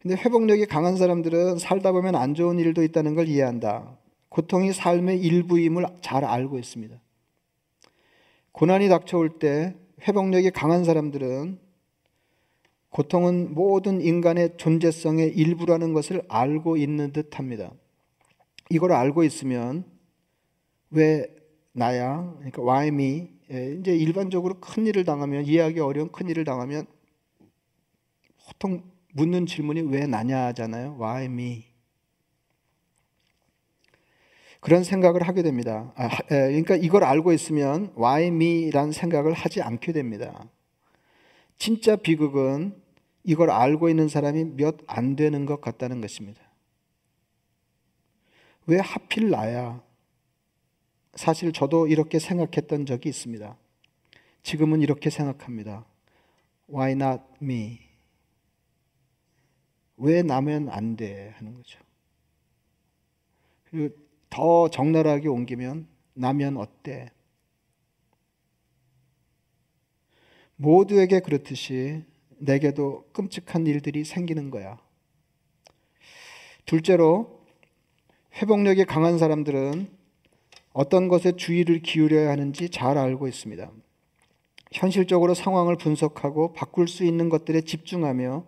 근데 0.00 0.16
회복력이 0.16 0.66
강한 0.66 0.96
사람들은 0.96 1.58
살다 1.58 1.92
보면 1.92 2.14
안 2.14 2.34
좋은 2.34 2.58
일도 2.58 2.82
있다는 2.82 3.14
걸 3.14 3.26
이해한다. 3.28 3.96
고통이 4.28 4.72
삶의 4.72 5.20
일부임을 5.20 5.86
잘 6.02 6.24
알고 6.24 6.58
있습니다. 6.58 7.00
고난이 8.52 8.88
닥쳐올 8.88 9.38
때 9.38 9.74
회복력이 10.06 10.50
강한 10.50 10.84
사람들은 10.84 11.63
고통은 12.94 13.54
모든 13.54 14.00
인간의 14.00 14.56
존재성의 14.56 15.30
일부라는 15.30 15.94
것을 15.94 16.22
알고 16.28 16.76
있는 16.76 17.12
듯 17.12 17.40
합니다. 17.40 17.72
이걸 18.70 18.92
알고 18.92 19.24
있으면 19.24 19.84
왜 20.90 21.26
나야? 21.72 22.32
그러니까 22.36 22.62
why 22.62 22.88
me? 22.88 23.30
예, 23.50 23.72
이제 23.80 23.96
일반적으로 23.96 24.60
큰 24.60 24.86
일을 24.86 25.02
당하면 25.02 25.44
이해하기 25.44 25.80
어려운 25.80 26.12
큰 26.12 26.28
일을 26.28 26.44
당하면 26.44 26.86
보통 28.46 28.84
묻는 29.12 29.46
질문이 29.46 29.80
왜 29.92 30.06
나냐 30.06 30.44
하잖아요. 30.46 30.96
why 31.00 31.24
me? 31.24 31.64
그런 34.60 34.84
생각을 34.84 35.22
하게 35.22 35.42
됩니다. 35.42 35.92
아, 35.96 36.10
예, 36.30 36.46
그러니까 36.46 36.76
이걸 36.76 37.02
알고 37.02 37.32
있으면 37.32 37.92
why 37.98 38.26
me라는 38.26 38.92
생각을 38.92 39.32
하지 39.32 39.62
않게 39.62 39.90
됩니다. 39.90 40.48
진짜 41.58 41.96
비극은 41.96 42.83
이걸 43.24 43.50
알고 43.50 43.88
있는 43.88 44.08
사람이 44.08 44.44
몇 44.56 44.78
안 44.86 45.16
되는 45.16 45.46
것 45.46 45.60
같다는 45.60 46.00
것입니다. 46.00 46.42
왜 48.66 48.78
하필 48.78 49.30
나야? 49.30 49.82
사실 51.14 51.52
저도 51.52 51.86
이렇게 51.86 52.18
생각했던 52.18 52.86
적이 52.86 53.08
있습니다. 53.10 53.56
지금은 54.42 54.82
이렇게 54.82 55.10
생각합니다. 55.10 55.84
Why 56.68 56.92
not 56.92 57.22
me? 57.42 57.78
왜 59.96 60.22
나면 60.22 60.68
안 60.70 60.96
돼? 60.96 61.30
하는 61.36 61.54
거죠. 61.54 61.78
그리고 63.64 63.94
더 64.28 64.68
적나라하게 64.68 65.28
옮기면 65.28 65.86
나면 66.14 66.56
어때? 66.56 67.10
모두에게 70.56 71.20
그렇듯이 71.20 72.04
내게도 72.44 73.06
끔찍한 73.12 73.66
일들이 73.66 74.04
생기는 74.04 74.50
거야. 74.50 74.78
둘째로 76.66 77.44
회복력이 78.34 78.84
강한 78.84 79.18
사람들은 79.18 79.88
어떤 80.72 81.08
것에 81.08 81.32
주의를 81.32 81.80
기울여야 81.80 82.30
하는지 82.30 82.68
잘 82.68 82.98
알고 82.98 83.28
있습니다. 83.28 83.70
현실적으로 84.72 85.34
상황을 85.34 85.76
분석하고 85.76 86.52
바꿀 86.52 86.88
수 86.88 87.04
있는 87.04 87.28
것들에 87.28 87.60
집중하며 87.60 88.44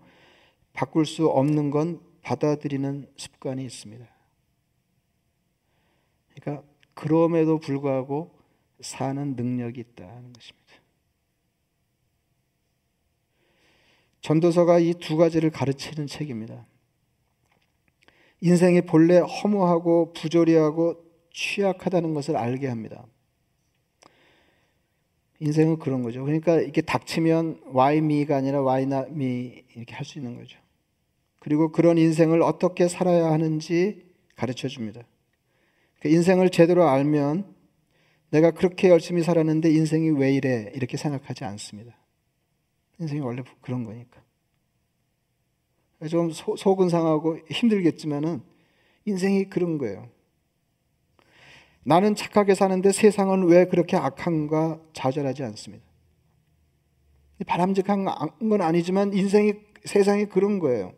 바꿀 0.73 1.07
수 1.07 1.29
없는 1.29 1.71
건 1.71 2.01
받아들이는 2.23 3.09
습관이 3.17 3.65
있습니다. 3.65 4.05
그러니까 6.35 6.67
그럼에도 6.95 7.59
불구하고 7.59 8.37
사는 8.81 9.37
능력이 9.37 9.81
있다는 9.81 10.33
것입니다. 10.33 10.66
전도서가 14.27 14.81
이 14.81 14.93
두 14.95 15.17
가지를 15.17 15.51
가르치는 15.51 16.09
책입니다. 16.09 16.67
인생이 18.41 18.81
본래 18.83 19.19
허무하고 19.19 20.13
부조리하고 20.15 20.97
취약하다는 21.33 22.13
것을 22.13 22.37
알게 22.37 22.67
합니다. 22.67 23.07
인생은 25.39 25.79
그런 25.79 26.03
거죠. 26.03 26.25
그러니까 26.25 26.61
이게 26.61 26.81
닥치면 26.81 27.61
why 27.73 27.99
me가 27.99 28.37
아니라 28.37 28.63
why 28.63 28.83
not 28.83 29.13
me 29.13 29.63
이렇게 29.77 29.95
할 29.95 30.05
수 30.05 30.19
있는 30.19 30.35
거죠. 30.37 30.59
그리고 31.39 31.71
그런 31.71 31.97
인생을 31.97 32.43
어떻게 32.43 32.89
살아야 32.89 33.31
하는지 33.31 34.07
가르쳐 34.35 34.67
줍니다. 34.67 35.03
그러니까 36.01 36.17
인생을 36.19 36.51
제대로 36.51 36.89
알면 36.89 37.55
내가 38.31 38.51
그렇게 38.51 38.89
열심히 38.89 39.23
살았는데 39.23 39.71
인생이 39.71 40.11
왜 40.19 40.35
이래 40.35 40.73
이렇게 40.75 40.97
생각하지 40.97 41.45
않습니다. 41.45 41.97
인생이 42.99 43.21
원래 43.21 43.43
그런 43.61 43.85
거니까. 43.85 44.23
좀 46.11 46.31
소, 46.31 46.57
속은 46.57 46.89
상하고 46.89 47.39
힘들겠지만은 47.51 48.43
인생이 49.07 49.49
그런 49.49 49.79
거예요. 49.79 50.09
나는 51.85 52.15
착하게 52.15 52.55
사는데 52.55 52.93
세상은 52.93 53.45
왜 53.45 53.67
그렇게 53.67 53.97
악한가 53.97 54.81
좌절하지 54.93 55.45
않습니다. 55.45 55.85
바람직한 57.47 58.05
건 58.05 58.61
아니지만 58.61 59.13
인생이 59.13 59.55
세상이 59.85 60.27
그런 60.27 60.59
거예요. 60.59 60.93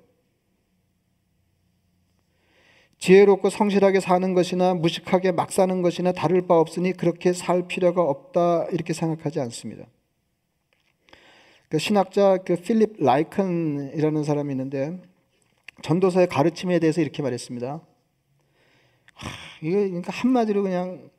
지혜롭고 2.99 3.51
성실하게 3.51 4.01
사는 4.01 4.35
것이나 4.35 4.75
무식하게 4.75 5.33
막 5.33 5.53
사는 5.53 5.83
것이나 5.83 6.13
다를 6.13 6.47
바 6.47 6.59
없으니 6.59 6.93
그렇게 6.93 7.33
살 7.33 7.69
필요가 7.69 8.03
없다 8.03 8.67
이렇게 8.73 8.93
생각하지 8.93 9.41
않습니다. 9.41 9.87
그 11.69 11.79
신학자 11.79 12.39
그 12.39 12.57
필립 12.57 12.97
라이컨이라는 12.99 14.25
사람이 14.25 14.53
있는데 14.53 15.03
전도서의 15.83 16.27
가르침에 16.29 16.79
대해서 16.79 17.01
이렇게 17.01 17.23
말했습니다. 17.23 17.81
하, 19.15 19.31
이거 19.63 19.77
그러니까 19.77 20.13
한마디로 20.13 20.63
그냥 20.63 21.11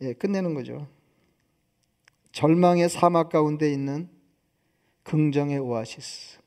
예, 0.00 0.12
끝내는 0.12 0.54
거죠. 0.54 0.88
절망의 2.32 2.88
사막 2.88 3.30
가운데 3.30 3.72
있는 3.72 4.08
긍정의 5.04 5.58
오아시스. 5.58 6.38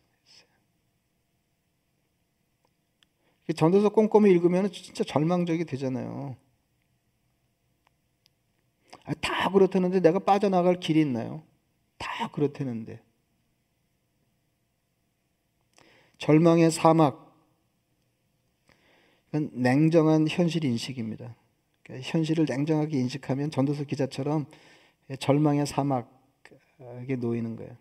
전도서 3.55 3.89
꼼꼼히 3.89 4.31
읽으면 4.31 4.71
진짜 4.71 5.03
절망적이 5.03 5.65
되잖아요. 5.65 6.37
아, 9.03 9.13
다 9.15 9.49
그렇다는데 9.49 9.99
내가 9.99 10.19
빠져나갈 10.19 10.79
길이 10.79 11.01
있나요? 11.01 11.43
다 11.97 12.29
그렇다는데. 12.29 13.01
절망의 16.21 16.69
사막. 16.69 17.35
그건 19.25 19.49
냉정한 19.53 20.27
현실 20.29 20.63
인식입니다. 20.63 21.35
그러니까 21.81 22.07
현실을 22.07 22.45
냉정하게 22.47 22.99
인식하면 22.99 23.49
전도서 23.49 23.85
기자처럼 23.85 24.45
절망의 25.19 25.65
사막에 25.65 27.15
놓이는 27.17 27.55
거예요. 27.55 27.75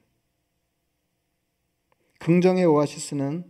긍정의 2.19 2.65
오아시스는 2.65 3.45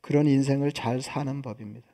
그런 0.00 0.28
인생을 0.28 0.70
잘 0.70 1.02
사는 1.02 1.42
법입니다. 1.42 1.88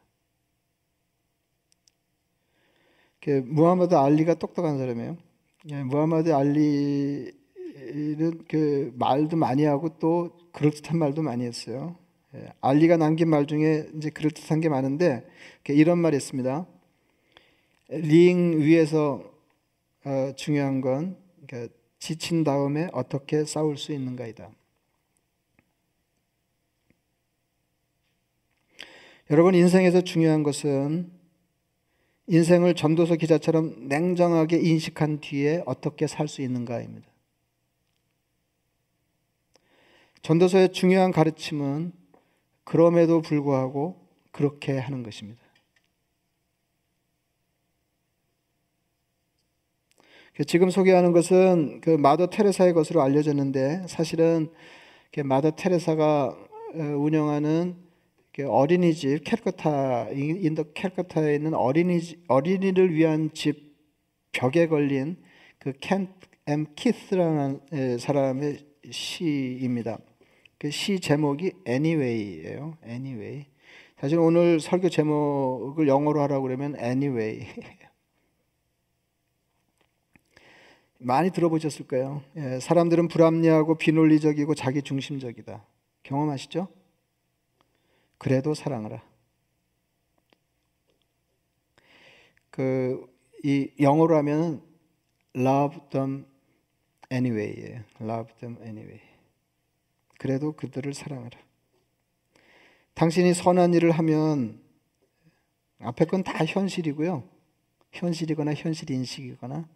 무하마드 3.45 3.95
알리가 3.95 4.35
똑똑한 4.35 4.77
사람이에요. 4.77 5.17
예, 5.71 5.83
무하마드 5.83 6.35
알리는 6.35 7.33
그 8.49 8.93
말도 8.99 9.39
많이 9.39 9.65
하고 9.65 9.97
또 9.99 10.37
그럴듯한 10.53 10.99
말도 10.99 11.23
많이 11.23 11.45
했어요. 11.45 12.02
예, 12.35 12.53
알리가 12.61 12.97
남긴 12.97 13.29
말 13.29 13.47
중에 13.47 13.89
이제 13.97 14.09
그럴듯한 14.11 14.61
게 14.61 14.69
많은데 14.69 15.27
이런 15.69 15.99
말이 15.99 16.17
있습니다. 16.17 16.67
링 17.89 18.59
위에서 18.61 19.23
어, 20.05 20.33
중요한 20.35 20.81
건 20.81 21.17
그러니까 21.47 21.73
지친 21.99 22.43
다음에 22.43 22.89
어떻게 22.93 23.45
싸울 23.45 23.77
수 23.77 23.93
있는가이다. 23.93 24.51
여러분 29.31 29.55
인생에서 29.55 30.01
중요한 30.01 30.43
것은 30.43 31.11
인생을 32.27 32.75
전도서 32.75 33.17
기자처럼 33.17 33.89
냉정하게 33.89 34.59
인식한 34.59 35.21
뒤에 35.21 35.63
어떻게 35.67 36.07
살 36.07 36.29
수 36.29 36.41
있는가입니다. 36.43 37.07
전도서의 40.23 40.73
중요한 40.73 41.13
가르침은 41.13 42.02
그럼에도 42.73 43.21
불구하고 43.21 44.01
그렇게 44.31 44.79
하는 44.79 45.03
것입니다. 45.03 45.43
지금 50.47 50.71
소개하는 50.71 51.13
것은 51.13 51.83
그 51.83 51.91
마더 51.91 52.29
테레사의 52.29 52.73
것으로 52.73 53.03
알려졌는데 53.03 53.83
사실은 53.89 54.51
마더 55.23 55.51
테레사가 55.51 56.29
어, 56.29 56.79
운영하는 56.79 57.77
어린이집 58.49 59.23
캘커타 59.23 60.09
인도 60.13 60.73
캘커타에 60.73 61.35
있는 61.35 61.53
어린이 61.53 62.01
어린이를 62.27 62.95
위한 62.95 63.29
집 63.35 63.77
벽에 64.33 64.67
걸린 64.67 65.23
그 65.59 65.75
켄 65.79 66.09
엠 66.47 66.65
키스라는 66.75 67.61
사람의 67.99 68.67
시입니다. 68.91 69.99
그 70.63 70.71
시 70.71 71.01
제목이 71.01 71.55
Anyway예요. 71.67 72.79
Anyway. 72.87 73.47
사실 73.99 74.17
오늘 74.17 74.61
설교 74.61 74.91
제목을 74.91 75.89
영어로 75.89 76.21
하라고 76.23 76.45
그러면 76.45 76.77
Anyway. 76.79 77.49
많이 80.99 81.33
들어보셨을 81.33 81.89
거예요. 81.89 82.23
예, 82.37 82.61
사람들은 82.61 83.09
불합리하고 83.09 83.77
비논리적이고 83.77 84.55
자기 84.55 84.83
중심적이다. 84.83 85.67
경험하시죠? 86.05 86.69
그래도 88.19 88.55
사랑하라. 88.55 89.03
그 92.51 93.13
이 93.45 93.73
영어로 93.81 94.17
하면 94.19 94.63
love 95.35 95.81
them 95.91 96.25
anyway예요. 97.11 97.83
love 98.01 98.33
them 98.39 98.57
anyway. 98.63 99.12
그래도 100.23 100.53
그들을 100.53 100.95
사랑하라. 100.95 101.37
당신이 102.95 103.35
선한 103.35 103.75
일을 103.75 103.91
하면 103.91 104.63
앞에 105.81 106.05
건 106.05 106.23
다 106.23 106.45
현실이고요. 106.45 107.29
현실이거나 107.91 108.55
현실 108.55 108.89
인식이거나 108.93 109.69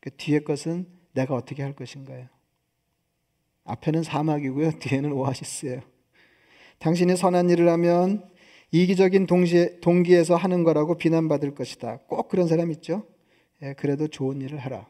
그 0.00 0.10
뒤에 0.16 0.38
것은 0.38 0.86
내가 1.14 1.34
어떻게 1.34 1.64
할 1.64 1.74
것인가요? 1.74 2.28
앞에는 3.64 4.04
사막이고요. 4.04 4.70
뒤에는 4.78 5.10
오아시스예요. 5.10 5.80
당신이 6.78 7.16
선한 7.16 7.50
일을 7.50 7.68
하면 7.70 8.30
이기적인 8.70 9.26
동시에, 9.26 9.80
동기에서 9.80 10.36
하는 10.36 10.62
거라고 10.62 10.96
비난받을 10.96 11.56
것이다. 11.56 11.98
꼭 12.06 12.28
그런 12.28 12.46
사람 12.46 12.70
있죠? 12.70 13.04
예, 13.62 13.72
그래도 13.72 14.06
좋은 14.06 14.40
일을 14.42 14.60
하라. 14.60 14.86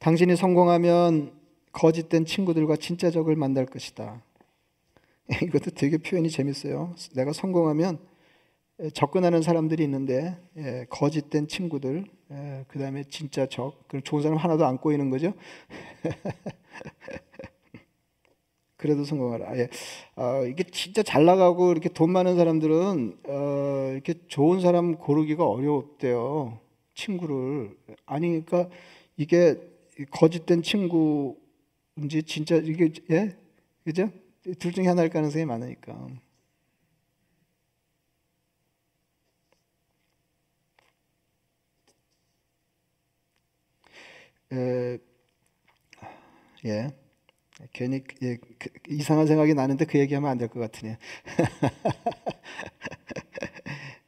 당신이 0.00 0.34
성공하면 0.34 1.43
거짓된 1.74 2.24
친구들과 2.24 2.76
진짜 2.76 3.10
적을 3.10 3.36
만날 3.36 3.66
것이다. 3.66 4.22
이것도 5.42 5.72
되게 5.72 5.98
표현이 5.98 6.30
재밌어요. 6.30 6.94
내가 7.14 7.32
성공하면 7.32 7.98
접근하는 8.92 9.42
사람들이 9.42 9.82
있는데 9.84 10.38
예, 10.56 10.86
거짓된 10.88 11.48
친구들, 11.48 12.04
예, 12.30 12.64
그 12.68 12.78
다음에 12.78 13.02
진짜 13.04 13.46
적, 13.46 13.86
그 13.88 14.00
좋은 14.02 14.22
사람 14.22 14.38
하나도 14.38 14.64
안 14.64 14.78
꼬이는 14.78 15.10
거죠. 15.10 15.34
그래도 18.76 19.04
성공하라. 19.04 19.58
예. 19.58 19.68
어, 20.16 20.44
이게 20.46 20.62
진짜 20.64 21.02
잘 21.02 21.24
나가고 21.24 21.72
이렇게 21.72 21.88
돈 21.88 22.10
많은 22.10 22.36
사람들은 22.36 23.18
어, 23.28 23.90
이렇게 23.92 24.14
좋은 24.28 24.60
사람 24.60 24.96
고르기가 24.96 25.44
어렵대요. 25.44 26.60
친구를 26.94 27.76
아니 28.06 28.44
그러니까 28.44 28.68
이게 29.16 29.56
거짓된 30.10 30.62
친구 30.62 31.36
인지 31.96 32.22
진짜 32.22 32.56
이게 32.56 32.92
예 33.10 33.36
그죠? 33.84 34.10
둘 34.58 34.72
중에 34.72 34.86
하나일 34.86 35.10
가능성이 35.10 35.44
많으니까. 35.44 36.08
에, 44.52 44.98
예. 46.64 46.90
괜히 47.72 48.02
예, 48.22 48.38
그, 48.58 48.70
이상한 48.88 49.26
생각이 49.26 49.54
나는데 49.54 49.86
그 49.86 49.98
얘기하면 49.98 50.30
안 50.30 50.38
될 50.38 50.48
것 50.48 50.60
같으네. 50.60 50.98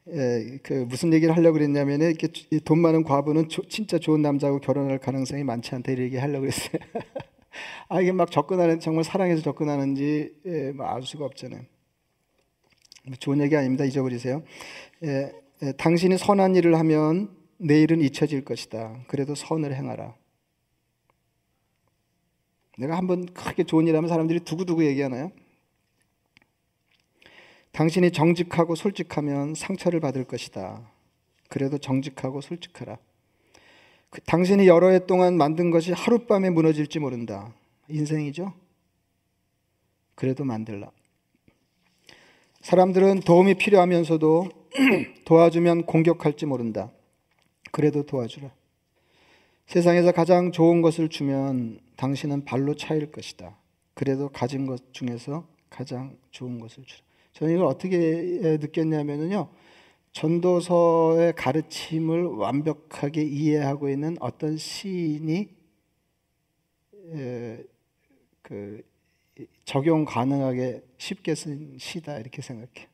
예, 0.09 0.59
그 0.63 0.73
무슨 0.89 1.13
얘기를 1.13 1.37
하려고 1.37 1.55
그랬냐면 1.55 2.01
이렇게 2.01 2.29
돈 2.65 2.79
많은 2.81 3.03
과부는 3.05 3.49
조, 3.49 3.63
진짜 3.69 3.99
좋은 3.99 4.23
남자하고 4.23 4.61
결혼할 4.61 4.99
가능성이 4.99 5.45
많지 5.45 5.75
않다 5.75 5.93
이렇게 5.93 6.05
얘기하려고 6.07 6.43
그랬어요. 6.43 6.81
아 7.89 8.01
이게 8.01 8.13
막 8.13 8.31
접근하는 8.31 8.81
정말 8.81 9.05
사랑해서 9.05 9.43
접근하는지 9.43 10.35
예, 10.47 10.73
뭐알 10.73 11.03
수가 11.03 11.25
없잖아요. 11.25 11.63
뭐 13.07 13.17
좋은 13.19 13.41
얘기 13.41 13.57
아닙니다. 13.57 13.85
잊어버리세요. 13.85 14.43
예, 15.05 15.33
예, 15.63 15.73
당신이 15.73 16.19
선한 16.19 16.57
일을 16.57 16.79
하면 16.79 17.31
내일은 17.59 18.01
잊혀질 18.01 18.45
것이다. 18.45 19.05
그래도 19.09 19.35
선을 19.35 19.75
행하라. 19.75 20.15
내가 22.79 22.97
한번 22.97 23.25
크게 23.27 23.65
좋은 23.65 23.87
일 23.87 23.97
하면 23.97 24.09
사람들이 24.09 24.41
두고두고 24.41 24.85
얘기하나요? 24.85 25.33
당신이 27.73 28.11
정직하고 28.11 28.75
솔직하면 28.75 29.55
상처를 29.55 30.01
받을 30.01 30.25
것이다. 30.25 30.91
그래도 31.49 31.79
정직하고 31.79 32.41
솔직하라. 32.41 32.99
그, 34.11 34.21
당신이 34.23 34.67
여러 34.67 34.89
해 34.89 35.07
동안 35.07 35.37
만든 35.37 35.71
것이 35.71 35.93
하룻밤에 35.93 36.51
무너질지 36.51 36.99
모른다. 36.99 37.53
인생이죠? 37.89 38.53
그래도 40.15 40.45
만들라. 40.45 40.91
사람들은 42.63 43.21
도움이 43.21 43.55
필요하면서도 43.55 44.49
도와주면 45.25 45.87
공격할지 45.87 46.47
모른다. 46.47 46.91
그래도 47.71 48.05
도와주라. 48.05 48.51
세상에서 49.67 50.13
가장 50.13 50.53
좋은 50.53 50.83
것을 50.83 51.09
주면 51.09 51.81
당신은 51.97 52.45
발로 52.45 52.75
차일 52.75 53.11
것이다. 53.11 53.57
그래도 53.95 54.29
가진 54.29 54.67
것 54.67 54.93
중에서 54.93 55.47
가장 55.71 56.17
좋은 56.31 56.59
것을 56.59 56.85
주라. 56.85 57.03
저는 57.33 57.55
이걸 57.55 57.67
어떻게 57.67 57.99
느꼈냐면요. 58.61 59.49
전도서의 60.17 61.35
가르침을 61.35 62.25
완벽하게 62.25 63.23
이해하고 63.23 63.91
있는 63.91 64.17
어떤 64.19 64.57
시인이 64.57 65.55
그 68.41 68.83
적용 69.67 70.07
가능하게 70.07 70.83
쉽게 70.97 71.35
쓴 71.35 71.77
시다 71.79 72.19
이렇게 72.19 72.41
생각해. 72.41 72.89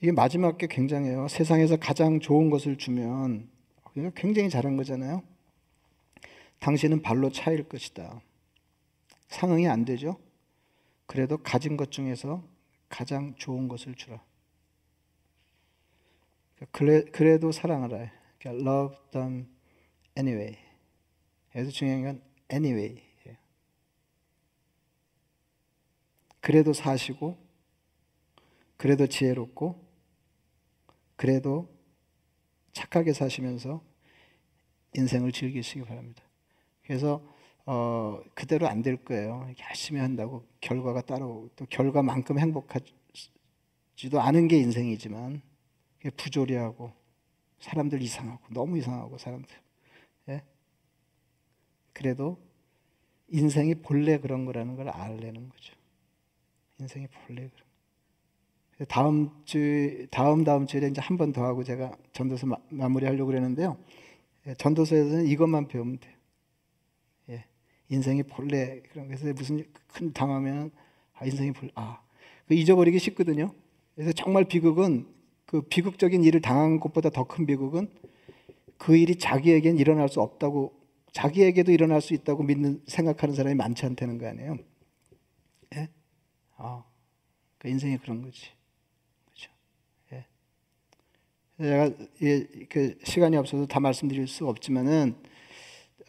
이게 0.00 0.12
마지막 0.12 0.56
게 0.56 0.68
굉장해요. 0.68 1.26
세상에서 1.26 1.78
가장 1.78 2.20
좋은 2.20 2.48
것을 2.48 2.78
주면 2.78 3.50
굉장히 4.14 4.50
잘한 4.50 4.76
거잖아요. 4.76 5.24
당신은 6.60 7.02
발로 7.02 7.32
차일 7.32 7.68
것이다. 7.68 8.22
상응이 9.26 9.66
안 9.66 9.84
되죠. 9.84 10.16
그래도 11.06 11.38
가진 11.38 11.76
것 11.76 11.90
중에서 11.90 12.46
가장 12.88 13.34
좋은 13.36 13.68
것을 13.68 13.94
주라. 13.94 14.22
그래, 16.70 17.04
그래도 17.04 17.52
사랑하라. 17.52 18.10
그러니까 18.38 18.70
love 18.70 18.96
them 19.10 19.46
anyway. 20.16 20.56
여기서 21.54 21.70
중요한 21.72 22.02
건 22.02 22.22
anyway. 22.50 23.02
그래도 26.40 26.74
사시고, 26.74 27.38
그래도 28.76 29.06
지혜롭고, 29.06 29.82
그래도 31.16 31.74
착하게 32.74 33.14
사시면서 33.14 33.82
인생을 34.94 35.32
즐기시기 35.32 35.84
바랍니다. 35.84 36.22
그래서 36.82 37.33
어, 37.66 38.20
그대로 38.34 38.68
안 38.68 38.82
될 38.82 38.96
거예요. 39.04 39.48
열심히 39.68 40.00
한다고 40.00 40.44
결과가 40.60 41.02
따로 41.02 41.48
또 41.56 41.66
결과만큼 41.70 42.38
행복하지도 42.38 42.92
않은 44.20 44.48
게 44.48 44.58
인생이지만 44.58 45.40
부조리하고 46.16 46.92
사람들 47.60 48.02
이상하고 48.02 48.42
너무 48.52 48.76
이상하고 48.78 49.16
사람들. 49.18 49.56
예? 50.30 50.42
그래도 51.94 52.38
인생이 53.28 53.76
본래 53.76 54.18
그런 54.18 54.44
거라는 54.44 54.76
걸 54.76 54.88
알려는 54.90 55.48
거죠. 55.48 55.74
인생이 56.80 57.06
본래 57.08 57.48
그런. 57.48 57.64
다음 58.88 59.30
주 59.44 60.06
다음 60.10 60.44
다음 60.44 60.66
주에 60.66 60.86
이제 60.88 61.00
한 61.00 61.16
번 61.16 61.32
더 61.32 61.44
하고 61.44 61.62
제가 61.64 61.96
전도서 62.12 62.46
마, 62.46 62.88
무리하려고 62.88 63.26
그러는데요. 63.26 63.78
예, 64.46 64.54
전도서에서는 64.54 65.26
이것만 65.26 65.68
배우면 65.68 65.98
돼요. 66.00 66.13
예, 67.90 67.94
인생이 67.94 68.22
본래 68.24 68.80
그런 68.90 69.06
그래서 69.06 69.32
무슨 69.32 69.64
큰 69.92 70.12
당하면 70.12 70.70
아 71.14 71.24
인생이 71.24 71.52
본래 71.52 71.70
아그 71.74 72.54
잊어버리기 72.54 72.98
쉽거든요. 72.98 73.54
그래서 73.94 74.12
정말 74.12 74.44
비극은 74.44 75.06
그 75.46 75.62
비극적인 75.62 76.24
일을 76.24 76.40
당한 76.40 76.80
것보다 76.80 77.10
더 77.10 77.24
큰 77.24 77.46
비극은 77.46 77.88
그 78.78 78.96
일이 78.96 79.16
자기에겐 79.16 79.78
일어날 79.78 80.08
수 80.08 80.20
없다고 80.20 80.74
자기에게도 81.12 81.70
일어날 81.72 82.00
수 82.00 82.12
있다고 82.14 82.42
믿는 82.42 82.82
생각하는 82.86 83.34
사람이 83.34 83.54
많지 83.54 83.86
않다는 83.86 84.18
거 84.18 84.26
아니에요. 84.26 84.58
예? 85.76 85.88
아, 86.56 86.84
그 87.58 87.68
인생이 87.68 87.98
그런 87.98 88.22
거지. 88.22 88.48
제가 91.58 91.90
그 92.68 92.98
시간이 93.04 93.36
없어서 93.36 93.66
다 93.66 93.78
말씀드릴 93.78 94.26
수 94.26 94.48
없지만은 94.48 95.14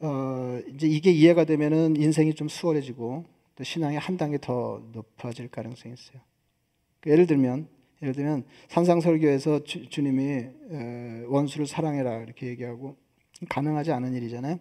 어 0.02 0.60
이제 0.74 0.88
이게 0.88 1.12
이해가 1.12 1.46
되면은 1.46 1.96
인생이 1.96 2.34
좀 2.34 2.48
수월해지고 2.48 3.26
또 3.56 3.64
신앙이 3.64 3.98
한 3.98 4.18
단계 4.18 4.38
더 4.38 4.84
높아질 4.92 5.48
가능성이 5.50 5.94
있어요. 5.94 6.22
그 7.00 7.10
예를 7.10 7.28
들면 7.28 7.68
예를 8.02 8.14
들면 8.14 8.44
산상설교에서 8.68 9.64
주, 9.64 10.02
님이 10.02 10.48
원수를 11.28 11.66
사랑해라 11.66 12.24
이렇게 12.24 12.48
얘기하고 12.48 12.98
가능하지 13.50 13.92
않은 13.92 14.14
일이잖아요. 14.14 14.60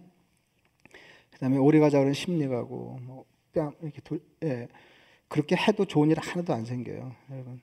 그다음에 1.32 1.57
오래 1.57 1.80
가자 1.80 1.99
그런 1.99 2.12
심리가고 2.14 2.99
뭐 3.03 3.24
뺨 3.55 3.72
이렇게 3.80 4.01
도, 4.03 4.18
예, 4.43 4.68
그렇게 5.28 5.57
해도 5.57 5.87
좋은 5.87 6.11
일 6.11 6.18
하나도 6.20 6.53
안 6.53 6.64
생겨요, 6.64 7.14
여러분. 7.30 7.61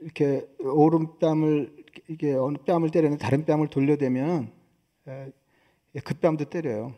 이렇게 0.00 0.46
오른 0.58 1.18
뺨을 1.18 1.84
이게 2.08 2.34
어느 2.34 2.58
뺨을 2.58 2.90
때리는 2.90 3.16
다른 3.18 3.44
뺨을 3.44 3.68
돌려대면 3.68 4.52
그 6.00 6.14
뺨도 6.14 6.46
때려요. 6.46 6.94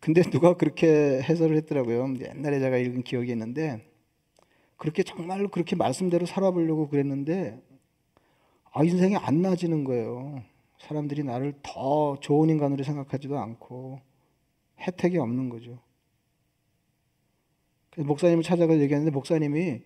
근데 0.00 0.22
누가 0.30 0.54
그렇게 0.54 1.20
해설을 1.22 1.56
했더라고요. 1.58 2.14
옛날에 2.20 2.58
제가 2.58 2.76
읽은 2.78 3.02
기억이 3.02 3.30
있는데 3.32 3.88
그렇게 4.76 5.02
정말로 5.02 5.48
그렇게 5.48 5.76
말씀대로 5.76 6.26
살아보려고 6.26 6.88
그랬는데 6.88 7.62
아 8.72 8.82
인생이 8.82 9.16
안 9.16 9.40
나아지는 9.40 9.84
거예요. 9.84 10.42
사람들이 10.80 11.22
나를 11.22 11.54
더 11.62 12.18
좋은 12.20 12.50
인간으로 12.50 12.82
생각하지도 12.82 13.38
않고 13.38 14.00
혜택이 14.80 15.18
없는 15.18 15.48
거죠. 15.48 15.78
목사님을 17.96 18.42
찾아가 18.42 18.76
얘기하는데 18.78 19.10
목사님이 19.12 19.82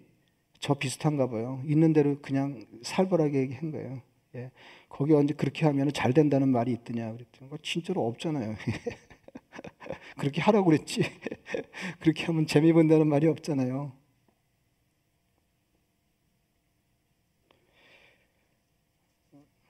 저 0.61 0.75
비슷한가 0.75 1.29
봐요. 1.29 1.63
있는 1.67 1.93
대로 1.93 2.21
그냥 2.21 2.65
살벌하게 2.83 3.39
얘기한 3.41 3.71
거예요. 3.71 4.01
예. 4.39 4.51
거기 4.89 5.13
언제 5.15 5.35
그렇게 5.35 5.67
하면 5.67 5.93
잘 5.93 6.13
된다는 6.13 6.49
말이 6.49 6.73
있더냐 6.73 7.13
그랬더니 7.13 7.51
진짜로 7.63 8.07
없잖아요. 8.07 8.57
그렇게 10.19 10.41
하라고 10.41 10.67
그랬지. 10.67 11.03
그렇게 12.01 12.25
하면 12.27 12.47
재미 12.47 12.73
본다는 12.73 13.09
말이 13.09 13.27
없잖아요. 13.27 13.93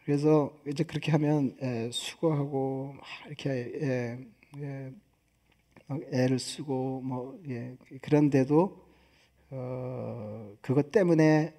그래서 0.05 0.59
이제 0.67 0.85
그렇게 0.85 1.13
하면 1.13 1.55
예, 1.63 1.91
수고하고 1.93 2.95
이렇게 3.27 3.51
예, 3.51 4.19
예, 4.59 4.93
애를 6.13 6.39
쓰고 6.39 7.03
뭐 7.03 7.39
예, 7.49 7.77
그런데도 8.01 8.89
어, 9.51 10.55
그것 10.61 10.91
때문에 10.91 11.55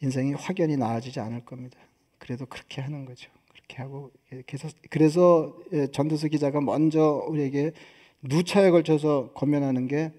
인생이 0.00 0.34
확연히 0.34 0.76
나아지지 0.76 1.20
않을 1.20 1.44
겁니다. 1.44 1.78
그래도 2.18 2.46
그렇게 2.46 2.80
하는 2.80 3.04
거죠. 3.04 3.30
그렇게 3.48 3.82
하고 3.82 4.10
그래서 4.46 4.68
그래서 4.90 5.58
예, 5.72 5.86
전도서 5.86 6.28
기자가 6.28 6.60
먼저 6.60 7.24
우리에게 7.28 7.72
누차에 8.22 8.70
걸쳐서 8.70 9.32
권면하는 9.34 9.86
게 9.86 10.12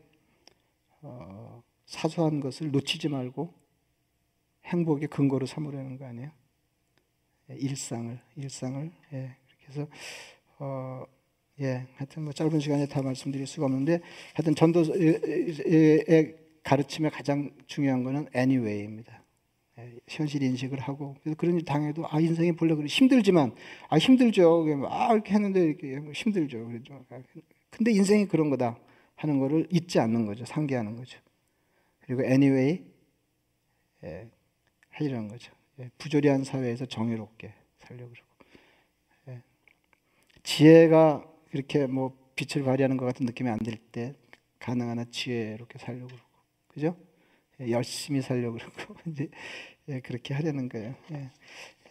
어, 1.02 1.64
사소한 1.86 2.39
것을 2.39 2.72
놓치지 2.72 3.10
말고 3.10 3.54
행복의 4.66 5.08
근거로 5.10 5.46
삼으려는 5.46 5.98
거 5.98 6.06
아니에요? 6.06 6.32
예, 7.52 7.56
일상을 7.56 8.20
일상을 8.36 8.91
예, 9.14 9.36
해서 9.68 9.88
어, 10.60 11.04
예, 11.62 11.88
하여튼 11.96 12.24
뭐 12.24 12.34
짧은 12.34 12.60
시간에 12.60 12.88
다 12.88 13.02
말씀드릴 13.02 13.48
수가 13.48 13.66
없는데 13.66 14.02
하여튼 14.34 14.56
전도의 14.56 16.36
가르침의 16.64 17.12
가장 17.12 17.52
중요한 17.68 18.04
거는 18.04 18.28
anyway입니다. 18.36 19.24
예, 19.80 19.93
현실 20.07 20.41
인식을 20.43 20.80
하고 20.80 21.15
그래서 21.21 21.36
그런 21.38 21.55
일 21.55 21.65
당해도 21.65 22.05
아 22.09 22.19
인생이 22.19 22.53
본래 22.53 22.76
그래 22.76 22.88
힘들지만 22.88 23.55
아 23.89 23.97
힘들죠. 23.97 24.65
아 24.89 25.13
이렇게 25.13 25.34
했는데 25.34 25.65
이렇게 25.65 25.99
힘들죠. 26.13 26.65
그렇죠. 26.67 27.05
근데 27.71 27.91
인생이 27.91 28.28
그런 28.28 28.49
거다 28.49 28.78
하는 29.15 29.39
거를 29.39 29.67
잊지 29.71 29.99
않는 29.99 30.26
거죠. 30.26 30.45
상기하는 30.45 30.95
거죠. 30.95 31.19
그리고 32.01 32.23
anyway 32.23 32.84
예, 34.03 34.30
하려는 34.91 35.28
거죠. 35.28 35.51
예, 35.80 35.89
부조리한 35.97 36.43
사회에서 36.43 36.86
정의롭게 36.86 37.53
살려고 37.80 38.11
그러고 38.11 38.28
예, 39.30 39.41
지혜가 40.43 41.26
그렇게 41.51 41.86
뭐 41.88 42.17
빛을 42.36 42.63
발휘하는 42.65 42.97
것 42.97 43.05
같은 43.05 43.26
느낌이 43.26 43.49
안 43.49 43.59
들 43.59 43.78
때 43.91 44.13
가능한 44.59 44.99
한 44.99 45.11
지혜롭게 45.11 45.80
살려고 45.80 46.07
그러고 46.07 46.23
그죠? 46.69 46.97
예, 47.62 47.72
열심히 47.72 48.22
살려고 48.22 48.58
그러고 48.58 48.95
이제 49.08 49.30
예, 49.89 49.99
그렇게 49.99 50.34
하려는 50.34 50.70
거예요. 50.70 50.95
예. 51.12 51.32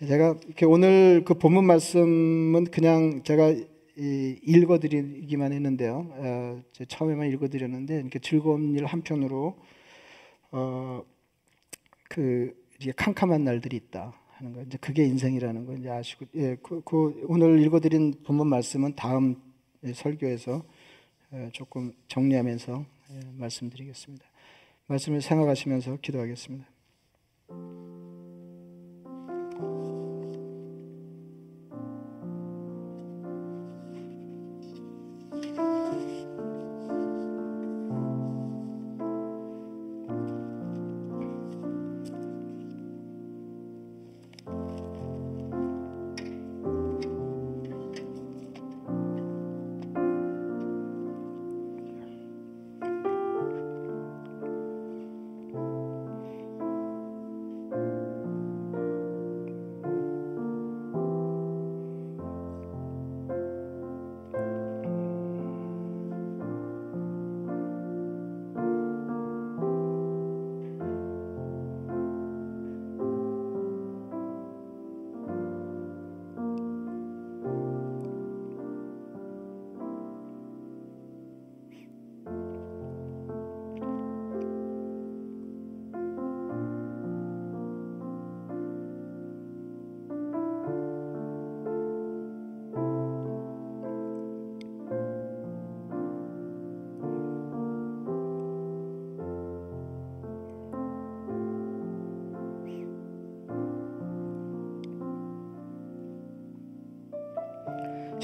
제가 0.06 0.36
오늘 0.66 1.22
그 1.24 1.34
본문 1.34 1.64
말씀은 1.64 2.64
그냥 2.66 3.22
제가 3.22 3.54
읽어드리기만 3.96 5.52
했는데요. 5.52 6.06
어, 6.10 6.62
처음에만 6.88 7.30
읽어드렸는데 7.30 8.00
이렇게 8.00 8.18
즐거운 8.18 8.74
일 8.74 8.86
한편으로 8.86 9.56
어, 10.50 11.04
그 12.08 12.52
캄캄한 12.96 13.44
날들이 13.44 13.76
있다 13.76 14.12
하는 14.32 14.52
거 14.52 14.62
이제 14.62 14.76
그게 14.78 15.04
인생이라는 15.04 15.64
거 15.64 15.74
이제 15.74 15.88
아시고 15.88 16.26
예, 16.34 16.56
그, 16.60 16.82
그 16.84 17.24
오늘 17.28 17.60
읽어드린 17.62 18.14
본문 18.24 18.48
말씀은 18.48 18.96
다음 18.96 19.36
설교에서 19.94 20.64
조금 21.52 21.92
정리하면서 22.08 22.84
말씀드리겠습니다. 23.38 24.33
말씀을 24.86 25.20
생각하시면서 25.20 25.96
기도하겠습니다. 25.96 26.66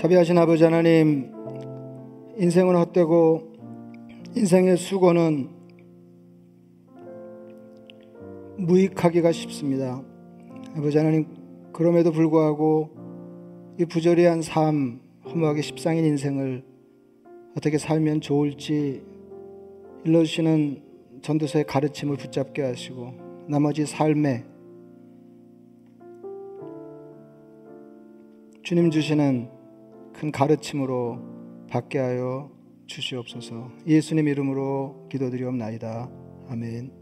자비하신 0.00 0.38
아버지 0.38 0.64
하나님, 0.64 1.30
인생은 2.38 2.74
헛되고 2.74 3.52
인생의 4.34 4.78
수고는 4.78 5.50
무익하기가 8.56 9.30
쉽습니다. 9.30 10.02
아버지 10.74 10.96
하나님, 10.96 11.26
그럼에도 11.74 12.12
불구하고 12.12 12.88
이 13.78 13.84
부조리한 13.84 14.40
삶, 14.40 15.02
허무하게 15.26 15.60
십상인 15.60 16.06
인생을 16.06 16.64
어떻게 17.58 17.76
살면 17.76 18.22
좋을지 18.22 19.02
일러주시는 20.06 20.82
전도서의 21.20 21.66
가르침을 21.66 22.16
붙잡게 22.16 22.62
하시고 22.62 23.12
나머지 23.48 23.84
삶에 23.84 24.46
주님 28.62 28.90
주시는 28.90 29.59
큰 30.12 30.30
가르침으로 30.30 31.66
받게 31.70 31.98
하여 31.98 32.50
주시옵소서. 32.86 33.70
예수님 33.86 34.28
이름으로 34.28 35.08
기도드리옵나이다. 35.10 36.10
아멘. 36.48 36.99